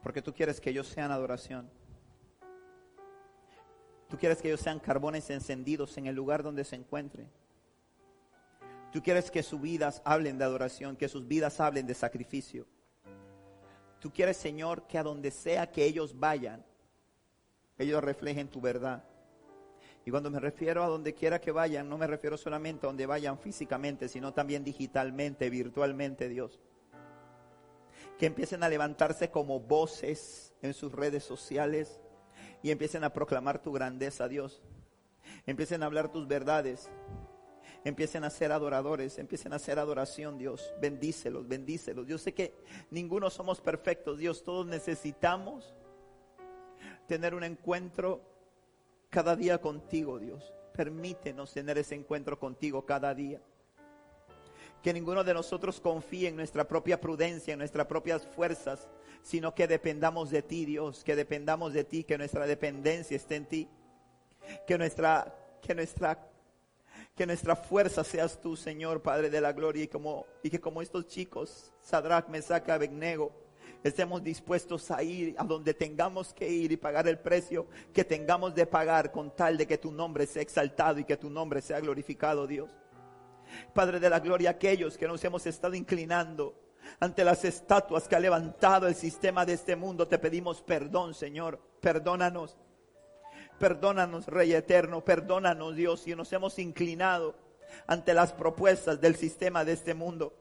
[0.02, 1.70] porque tú quieres que ellos sean adoración.
[4.08, 7.28] Tú quieres que ellos sean carbones encendidos en el lugar donde se encuentren.
[8.92, 12.66] Tú quieres que sus vidas hablen de adoración, que sus vidas hablen de sacrificio.
[14.00, 16.64] Tú quieres, Señor, que a donde sea que ellos vayan,
[17.78, 19.04] ellos reflejen tu verdad.
[20.04, 23.06] Y cuando me refiero a donde quiera que vayan, no me refiero solamente a donde
[23.06, 26.60] vayan físicamente, sino también digitalmente, virtualmente, Dios.
[28.16, 32.00] Que empiecen a levantarse como voces en sus redes sociales
[32.66, 34.60] y empiecen a proclamar tu grandeza, Dios.
[35.46, 36.90] Empiecen a hablar tus verdades.
[37.84, 40.74] Empiecen a ser adoradores, empiecen a hacer adoración, Dios.
[40.80, 42.08] Bendícelos, bendícelos.
[42.08, 42.52] Yo sé que
[42.90, 44.42] ninguno somos perfectos, Dios.
[44.42, 45.76] Todos necesitamos
[47.06, 48.20] tener un encuentro
[49.10, 50.52] cada día contigo, Dios.
[50.72, 53.40] Permítenos tener ese encuentro contigo cada día.
[54.82, 58.88] Que ninguno de nosotros confíe en nuestra propia prudencia, en nuestras propias fuerzas,
[59.26, 63.46] sino que dependamos de ti, Dios, que dependamos de ti, que nuestra dependencia esté en
[63.46, 63.68] ti.
[64.68, 66.30] Que nuestra, que nuestra,
[67.16, 70.80] que nuestra fuerza seas tú, Señor, Padre de la gloria, y como, y que como
[70.80, 73.32] estos chicos, Sadrach, Mesach, Abednego,
[73.82, 78.54] estemos dispuestos a ir a donde tengamos que ir y pagar el precio que tengamos
[78.54, 81.80] de pagar con tal de que tu nombre sea exaltado y que tu nombre sea
[81.80, 82.70] glorificado, Dios.
[83.74, 86.65] Padre de la gloria, aquellos que nos hemos estado inclinando
[87.00, 91.60] ante las estatuas que ha levantado el sistema de este mundo, te pedimos perdón, Señor.
[91.80, 92.56] Perdónanos.
[93.58, 95.04] Perdónanos, Rey Eterno.
[95.04, 97.34] Perdónanos, Dios, si nos hemos inclinado
[97.86, 100.34] ante las propuestas del sistema de este mundo.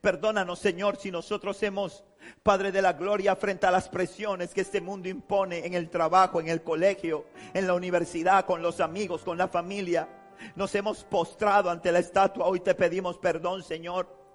[0.00, 2.04] Perdónanos, Señor, si nosotros hemos,
[2.42, 6.40] Padre de la Gloria, frente a las presiones que este mundo impone en el trabajo,
[6.40, 10.08] en el colegio, en la universidad, con los amigos, con la familia.
[10.54, 12.46] Nos hemos postrado ante la estatua.
[12.46, 14.25] Hoy te pedimos perdón, Señor.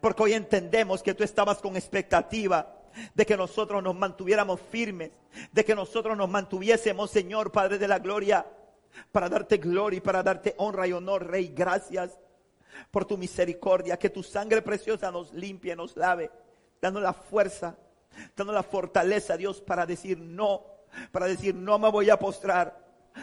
[0.00, 2.82] Porque hoy entendemos que tú estabas con expectativa
[3.14, 5.10] de que nosotros nos mantuviéramos firmes,
[5.50, 8.46] de que nosotros nos mantuviésemos, Señor, Padre de la Gloria,
[9.10, 11.52] para darte gloria y para darte honra y honor, Rey.
[11.54, 12.18] Gracias
[12.90, 16.30] por tu misericordia, que tu sangre preciosa nos limpie, nos lave,
[16.80, 17.76] dando la fuerza,
[18.36, 20.64] dando la fortaleza, Dios, para decir no,
[21.10, 22.78] para decir no me voy a postrar,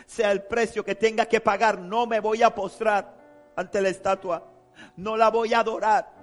[0.05, 3.15] sea el precio que tenga que pagar, no me voy a postrar
[3.55, 4.51] ante la estatua,
[4.95, 6.18] no la voy a adorar,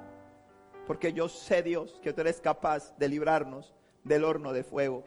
[0.86, 3.74] porque yo sé, Dios, que tú eres capaz de librarnos
[4.04, 5.04] del horno de fuego.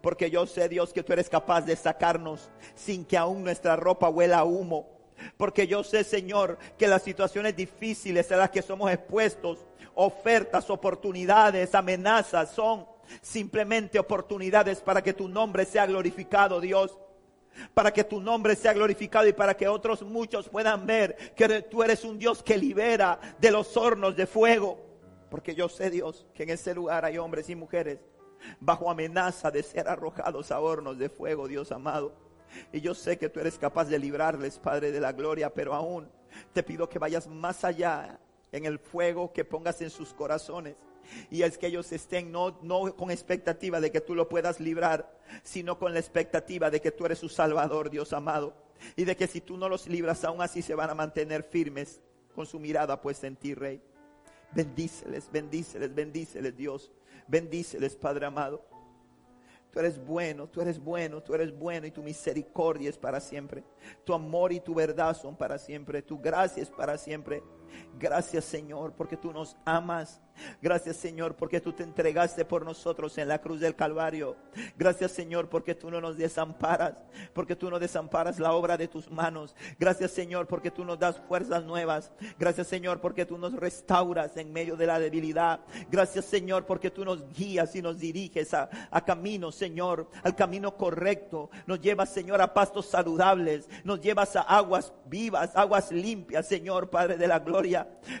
[0.00, 4.08] Porque yo sé, Dios, que tú eres capaz de sacarnos sin que aún nuestra ropa
[4.08, 4.94] huela a humo
[5.36, 11.74] porque yo sé, Señor, que las situaciones difíciles a las que somos expuestos, ofertas, oportunidades,
[11.74, 12.86] amenazas, son
[13.20, 16.98] simplemente oportunidades para que tu nombre sea glorificado, Dios.
[17.72, 21.84] Para que tu nombre sea glorificado y para que otros muchos puedan ver que tú
[21.84, 24.83] eres un Dios que libera de los hornos de fuego.
[25.34, 27.98] Porque yo sé, Dios, que en ese lugar hay hombres y mujeres
[28.60, 32.12] bajo amenaza de ser arrojados a hornos de fuego, Dios amado.
[32.72, 36.08] Y yo sé que tú eres capaz de librarles, Padre de la Gloria, pero aún
[36.52, 38.20] te pido que vayas más allá
[38.52, 40.76] en el fuego que pongas en sus corazones.
[41.32, 45.18] Y es que ellos estén no, no con expectativa de que tú lo puedas librar,
[45.42, 48.54] sino con la expectativa de que tú eres su Salvador, Dios amado.
[48.94, 52.00] Y de que si tú no los libras, aún así se van a mantener firmes
[52.36, 53.82] con su mirada puesta en ti, Rey.
[54.52, 56.92] Bendíceles, bendíceles, bendíceles, Dios.
[57.26, 58.64] Bendíceles, Padre amado.
[59.74, 63.64] Tú eres bueno, tú eres bueno, tú eres bueno y tu misericordia es para siempre.
[64.04, 66.00] Tu amor y tu verdad son para siempre.
[66.00, 67.42] Tu gracia es para siempre.
[67.98, 70.20] Gracias Señor porque tú nos amas.
[70.60, 74.36] Gracias Señor porque tú te entregaste por nosotros en la cruz del Calvario.
[74.76, 76.94] Gracias Señor porque tú no nos desamparas,
[77.32, 79.54] porque tú no desamparas la obra de tus manos.
[79.78, 82.10] Gracias Señor porque tú nos das fuerzas nuevas.
[82.38, 85.60] Gracias Señor porque tú nos restauras en medio de la debilidad.
[85.88, 90.76] Gracias Señor porque tú nos guías y nos diriges a, a camino Señor, al camino
[90.76, 91.50] correcto.
[91.66, 93.68] Nos llevas Señor a pastos saludables.
[93.84, 97.38] Nos llevas a aguas vivas, aguas limpias Señor Padre de la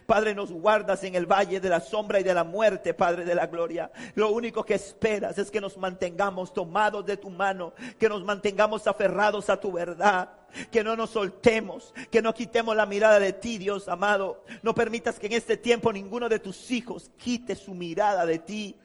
[0.06, 3.34] Padre nos guardas en el valle de la sombra y de la muerte, Padre de
[3.34, 3.90] la gloria.
[4.14, 8.86] Lo único que esperas es que nos mantengamos tomados de tu mano, que nos mantengamos
[8.86, 10.30] aferrados a tu verdad.
[10.70, 14.44] Que no nos soltemos, que no quitemos la mirada de ti, Dios amado.
[14.62, 18.76] No permitas que en este tiempo ninguno de tus hijos quite su mirada de ti.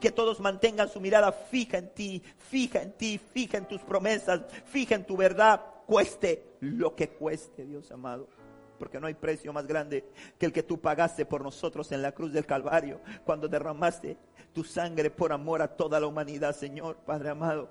[0.00, 4.40] Que todos mantengan su mirada fija en ti, fija en ti, fija en tus promesas,
[4.64, 8.28] fija en tu verdad, cueste lo que cueste, Dios amado.
[8.76, 10.04] Porque no hay precio más grande
[10.38, 14.16] que el que tú pagaste por nosotros en la cruz del Calvario, cuando derramaste
[14.52, 17.68] tu sangre por amor a toda la humanidad, Señor, Padre amado.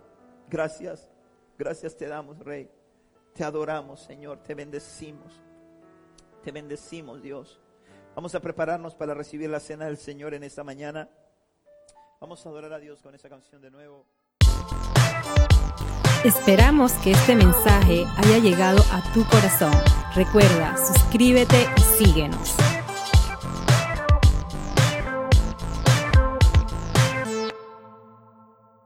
[0.49, 1.09] Gracias,
[1.57, 2.69] gracias te damos, Rey.
[3.33, 5.41] Te adoramos, Señor, te bendecimos.
[6.43, 7.59] Te bendecimos, Dios.
[8.15, 11.09] Vamos a prepararnos para recibir la cena del Señor en esta mañana.
[12.21, 14.05] Vamos a adorar a Dios con esa canción de nuevo.
[16.25, 19.71] Esperamos que este mensaje haya llegado a tu corazón.
[20.15, 22.55] Recuerda, suscríbete y síguenos.